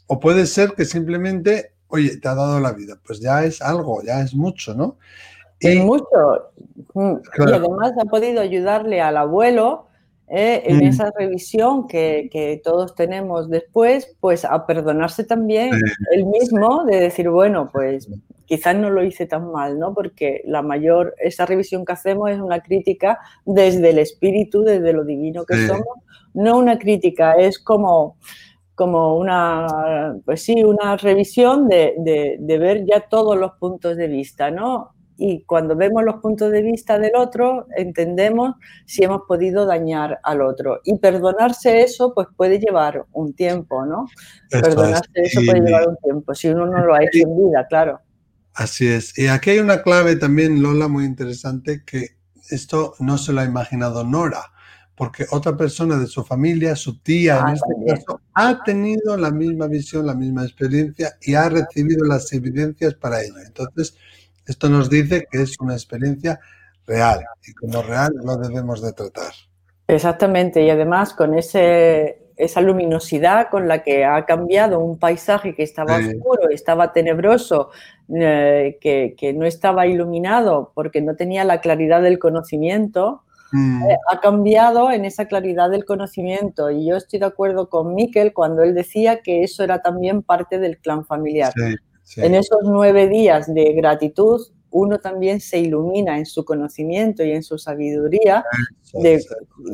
o 0.08 0.19
puede 0.19 0.45
ser 0.45 0.73
que 0.73 0.86
simplemente, 0.86 1.73
oye, 1.88 2.17
te 2.17 2.28
ha 2.28 2.36
dado 2.36 2.60
la 2.60 2.73
vida, 2.73 2.99
pues 3.06 3.19
ya 3.19 3.43
es 3.43 3.62
algo, 3.62 4.04
ya 4.04 4.21
es 4.21 4.34
mucho, 4.34 4.73
¿no? 4.73 4.97
Es 5.60 5.84
mucho. 5.84 6.52
Mm, 6.93 7.15
y 7.38 7.52
además 7.52 7.91
ha 7.99 8.06
podido 8.06 8.41
ayudarle 8.41 9.02
al 9.02 9.17
abuelo 9.17 9.88
¿eh? 10.30 10.63
en 10.65 10.78
mm. 10.78 10.84
esa 10.84 11.12
revisión 11.17 11.88
que, 11.88 12.62
todos 12.63 12.95
tenemos 12.95 13.49
después, 13.49 14.15
pues 14.19 14.45
a 14.45 14.65
perdonarse 14.65 15.23
también 15.23 15.71
el 16.12 16.25
mismo, 16.25 16.86
de 16.86 16.99
decir, 16.99 17.30
bueno, 17.30 17.69
pues 17.71 18.08
quizás 18.50 18.76
no 18.76 18.90
lo 18.90 19.04
hice 19.04 19.28
tan 19.28 19.52
mal, 19.52 19.78
¿no? 19.78 19.94
Porque 19.94 20.42
la 20.46 20.64
mayor, 20.64 21.14
esa 21.20 21.46
revisión 21.46 21.86
que 21.86 21.94
hacemos 21.94 22.32
es 22.32 22.40
una 22.40 22.62
crítica 22.62 23.20
desde 23.46 23.92
el 23.92 24.00
espíritu, 24.00 24.64
desde 24.64 24.92
lo 24.92 25.06
divino 25.06 25.46
que 25.46 25.68
somos, 25.68 26.00
no 26.34 26.58
una 26.58 26.80
crítica, 26.80 27.34
es 27.34 27.60
como 27.60 28.18
como 28.74 29.18
una, 29.18 30.16
pues 30.24 30.42
sí, 30.42 30.64
una 30.64 30.96
revisión 30.96 31.68
de, 31.68 31.96
de, 31.98 32.38
de, 32.40 32.58
ver 32.58 32.86
ya 32.86 33.02
todos 33.02 33.38
los 33.38 33.52
puntos 33.60 33.98
de 33.98 34.08
vista, 34.08 34.52
¿no? 34.52 34.94
y 35.20 35.44
cuando 35.44 35.76
vemos 35.76 36.02
los 36.04 36.22
puntos 36.22 36.50
de 36.50 36.62
vista 36.62 36.98
del 36.98 37.14
otro, 37.18 37.68
entendemos 37.76 38.56
si 38.86 39.04
hemos 39.04 39.24
podido 39.28 39.66
dañar 39.66 40.18
al 40.24 40.42
otro. 40.42 40.80
Y 40.86 40.98
perdonarse 40.98 41.82
eso, 41.82 42.14
pues 42.14 42.28
puede 42.38 42.58
llevar 42.58 43.06
un 43.12 43.34
tiempo, 43.34 43.86
¿no? 43.86 44.08
perdonarse 44.50 45.12
eso 45.16 45.42
puede 45.46 45.60
llevar 45.60 45.90
un 45.90 45.98
tiempo, 45.98 46.34
si 46.34 46.48
uno 46.48 46.66
no 46.66 46.86
lo 46.86 46.96
ha 46.96 47.04
hecho 47.04 47.28
en 47.28 47.36
vida, 47.36 47.68
claro. 47.68 48.00
Así 48.60 48.89
es. 48.89 49.17
Y 49.17 49.28
aquí 49.28 49.52
hay 49.52 49.60
una 49.60 49.82
clave 49.82 50.17
también, 50.17 50.62
Lola, 50.62 50.89
muy 50.89 51.06
interesante, 51.06 51.82
que 51.86 52.17
esto 52.50 52.93
no 53.00 53.17
se 53.17 53.32
lo 53.32 53.39
ha 53.39 53.45
imaginado 53.45 54.04
Nora, 54.04 54.52
porque 54.95 55.26
otra 55.32 55.56
persona 55.56 55.98
de 55.98 56.08
su 56.08 56.26
familia, 56.26 56.76
su 56.76 57.00
tía 57.00 57.39
en 57.39 57.48
ah, 57.48 57.54
este 57.54 57.86
caso, 57.88 58.22
ha 58.34 58.62
tenido 58.62 59.15
la 59.15 59.32
misma 59.32 59.67
visión, 59.67 60.06
la 60.06 60.13
misma 60.13 60.43
experiencia 60.43 61.15
y 61.22 61.36
ha 61.36 61.48
recibido 61.48 62.04
las 62.04 62.34
evidencias 62.34 62.95
para 62.95 63.22
ello. 63.22 63.39
Entonces, 63.45 63.95
esto 64.45 64.67
nos 64.67 64.89
dice 64.89 65.26
que 65.32 65.41
es 65.41 65.56
una 65.62 65.76
experiencia 65.76 66.38
real 66.86 67.22
y 67.48 67.54
como 67.54 67.82
real 67.82 68.12
lo 68.26 68.36
debemos 68.36 68.82
de 68.82 68.91
tratar. 68.91 69.32
Exactamente, 69.88 70.62
y 70.65 70.69
además 70.69 71.13
con 71.13 71.34
ese, 71.34 72.29
esa 72.39 72.62
luminosidad 72.62 73.49
con 73.49 73.67
la 73.67 73.84
que 73.84 74.06
ha 74.06 74.25
cambiado 74.25 74.80
un 74.80 74.97
paisaje 74.97 75.54
que 75.54 75.63
estaba 75.63 75.97
oscuro, 75.97 76.49
estaba 76.49 76.93
tenebroso, 76.93 77.69
eh, 78.08 78.78
que, 78.80 79.34
no 79.34 79.45
estaba 79.45 79.88
iluminado 79.88 80.71
porque 80.73 81.02
no 81.02 81.17
tenía 81.17 81.43
la 81.43 81.60
claridad 81.60 82.02
del 82.02 82.17
conocimiento, 82.17 83.23
mm. 83.52 83.89
eh, 83.89 83.97
ha 84.10 84.21
cambiado 84.21 84.89
en 84.89 85.04
esa 85.04 85.25
claridad 85.25 85.69
del 85.69 85.84
conocimiento. 85.84 86.71
Y 86.71 86.88
yo 86.88 86.95
estoy 86.95 87.19
de 87.19 87.25
acuerdo 87.25 87.67
con 87.67 87.93
Miquel 87.93 88.32
cuando 88.32 88.63
él 88.63 88.73
decía 88.73 89.19
que 89.21 89.43
eso 89.43 89.65
era 89.65 89.82
también 89.82 90.23
parte 90.23 90.60
del 90.60 90.78
clan 90.78 91.06
familiar. 91.06 91.52
En 92.15 92.36
esos 92.36 92.60
nueve 92.63 93.10
días 93.10 93.54
de 93.54 93.73
gratitud, 93.73 94.41
uno 94.71 94.99
también 94.99 95.41
se 95.41 95.60
ilumina 95.60 96.17
en 96.17 96.25
su 96.25 96.45
conocimiento 96.45 97.23
y 97.23 97.32
en 97.32 97.43
su 97.43 97.58
sabiduría 97.58 98.45
de 98.93 99.21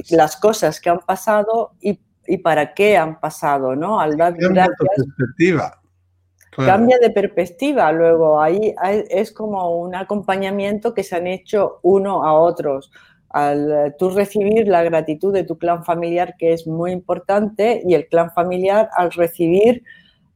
las 0.09 0.35
cosas 0.35 0.81
que 0.81 0.89
han 0.89 0.99
pasado 0.99 1.73
y, 1.79 1.99
para 2.43 2.73
qué 2.73 2.97
han 2.97 3.19
pasado, 3.19 3.75
¿no? 3.75 3.99
Al 3.99 4.17
dar 4.17 4.33
gracias, 4.37 4.77
perspectiva. 4.95 5.81
Cambia 6.55 6.97
de 6.99 7.09
perspectiva. 7.09 7.91
Luego 7.91 8.39
ahí 8.41 8.73
es 9.09 9.31
como 9.31 9.77
un 9.77 9.95
acompañamiento 9.95 10.93
que 10.93 11.03
se 11.03 11.15
han 11.17 11.27
hecho 11.27 11.79
uno 11.81 12.23
a 12.23 12.33
otros. 12.33 12.91
Al 13.29 13.95
tú 13.99 14.09
recibir 14.09 14.67
la 14.67 14.83
gratitud 14.83 15.33
de 15.33 15.43
tu 15.43 15.57
clan 15.57 15.83
familiar, 15.83 16.35
que 16.37 16.53
es 16.53 16.65
muy 16.65 16.91
importante, 16.91 17.81
y 17.85 17.93
el 17.93 18.07
clan 18.07 18.31
familiar 18.31 18.89
al 18.95 19.11
recibir 19.11 19.83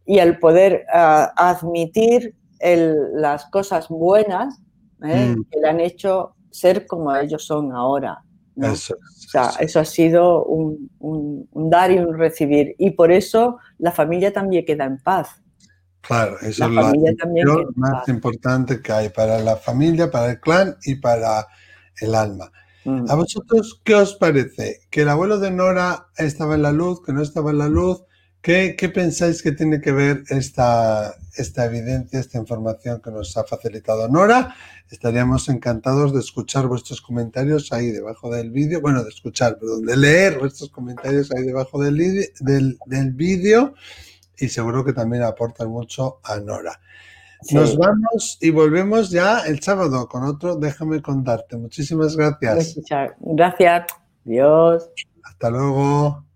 y 0.06 0.19
al 0.19 0.39
poder 0.39 0.86
admitir 0.91 2.36
las 2.60 3.45
cosas 3.45 3.88
buenas 3.88 4.60
¿eh? 5.04 5.36
mm. 5.38 5.43
que 5.49 5.60
le 5.60 5.69
han 5.69 5.80
hecho 5.80 6.36
ser 6.49 6.86
como 6.86 7.15
ellos 7.15 7.45
son 7.45 7.71
ahora. 7.71 8.23
Eso, 8.62 8.95
o 8.95 9.30
sea, 9.30 9.52
eso 9.60 9.80
ha 9.80 9.86
sido 9.86 10.43
un, 10.45 10.89
un, 11.00 11.69
dar 11.69 11.91
y 11.91 11.98
un 11.98 12.17
recibir. 12.17 12.76
Y 12.78 12.91
por 12.91 13.12
eso 13.12 13.60
la 13.78 13.91
familia 13.91 14.34
también 14.34 14.65
queda 14.65 14.86
en 14.86 14.98
paz. 14.98 15.41
Claro, 16.02 16.38
eso 16.41 16.65
es 16.65 16.72
lo 17.45 17.69
más 17.76 18.08
importante 18.08 18.82
que 18.82 18.91
hay 18.91 19.10
para 19.10 19.39
la 19.39 19.58
familia, 19.58 20.10
para 20.10 20.32
el 20.32 20.39
clan 20.39 20.76
y 20.84 20.95
para 20.95 21.48
el 22.02 22.15
alma. 22.15 22.52
¿A 23.08 23.15
vosotros 23.15 23.82
qué 23.84 23.93
os 23.93 24.15
parece? 24.15 24.80
¿Que 24.89 25.02
el 25.02 25.10
abuelo 25.10 25.38
de 25.38 25.52
Nora 25.52 26.08
estaba 26.17 26.56
en 26.56 26.63
la 26.63 26.72
luz, 26.72 27.04
que 27.06 27.13
no 27.13 27.22
estaba 27.22 27.52
en 27.52 27.60
la 27.60 27.67
luz? 27.67 28.04
¿Qué, 28.41 28.75
qué 28.78 28.88
pensáis 28.88 29.43
que 29.43 29.52
tiene 29.52 29.82
que 29.82 29.91
ver 29.91 30.23
esta, 30.30 31.13
esta 31.36 31.65
evidencia, 31.65 32.19
esta 32.19 32.38
información 32.38 33.02
que 33.02 33.12
nos 33.12 33.36
ha 33.36 33.43
facilitado 33.43 34.08
Nora? 34.08 34.56
Estaríamos 34.89 35.49
encantados 35.49 36.13
de 36.13 36.19
escuchar 36.19 36.67
vuestros 36.67 37.02
comentarios 37.02 37.73
ahí 37.73 37.88
debajo 37.88 38.34
del 38.34 38.52
vídeo, 38.52 38.80
bueno, 38.80 39.04
de 39.04 39.10
escuchar, 39.10 39.60
perdón, 39.60 39.86
de 39.86 39.97
leer 39.97 40.39
vuestros 40.39 40.69
comentarios 40.69 41.32
ahí 41.32 41.43
debajo 41.43 41.84
del, 41.84 41.97
del, 42.39 42.80
del 42.86 43.12
vídeo 43.12 43.73
y 44.38 44.47
seguro 44.47 44.86
que 44.86 44.93
también 44.93 45.23
aportan 45.23 45.69
mucho 45.69 46.19
a 46.23 46.39
Nora. 46.39 46.80
Nos 47.52 47.78
vamos 47.78 48.38
y 48.41 48.52
volvemos 48.52 49.12
ya 49.12 49.39
el 49.45 49.62
sábado 49.62 50.08
con 50.08 50.23
otro 50.23 50.56
Déjame 50.56 51.02
contarte. 51.02 51.56
Muchísimas 51.56 52.15
gracias. 52.17 52.75
Gracias. 53.19 53.84
Adiós. 54.25 54.89
Hasta 55.23 55.49
luego. 55.49 56.28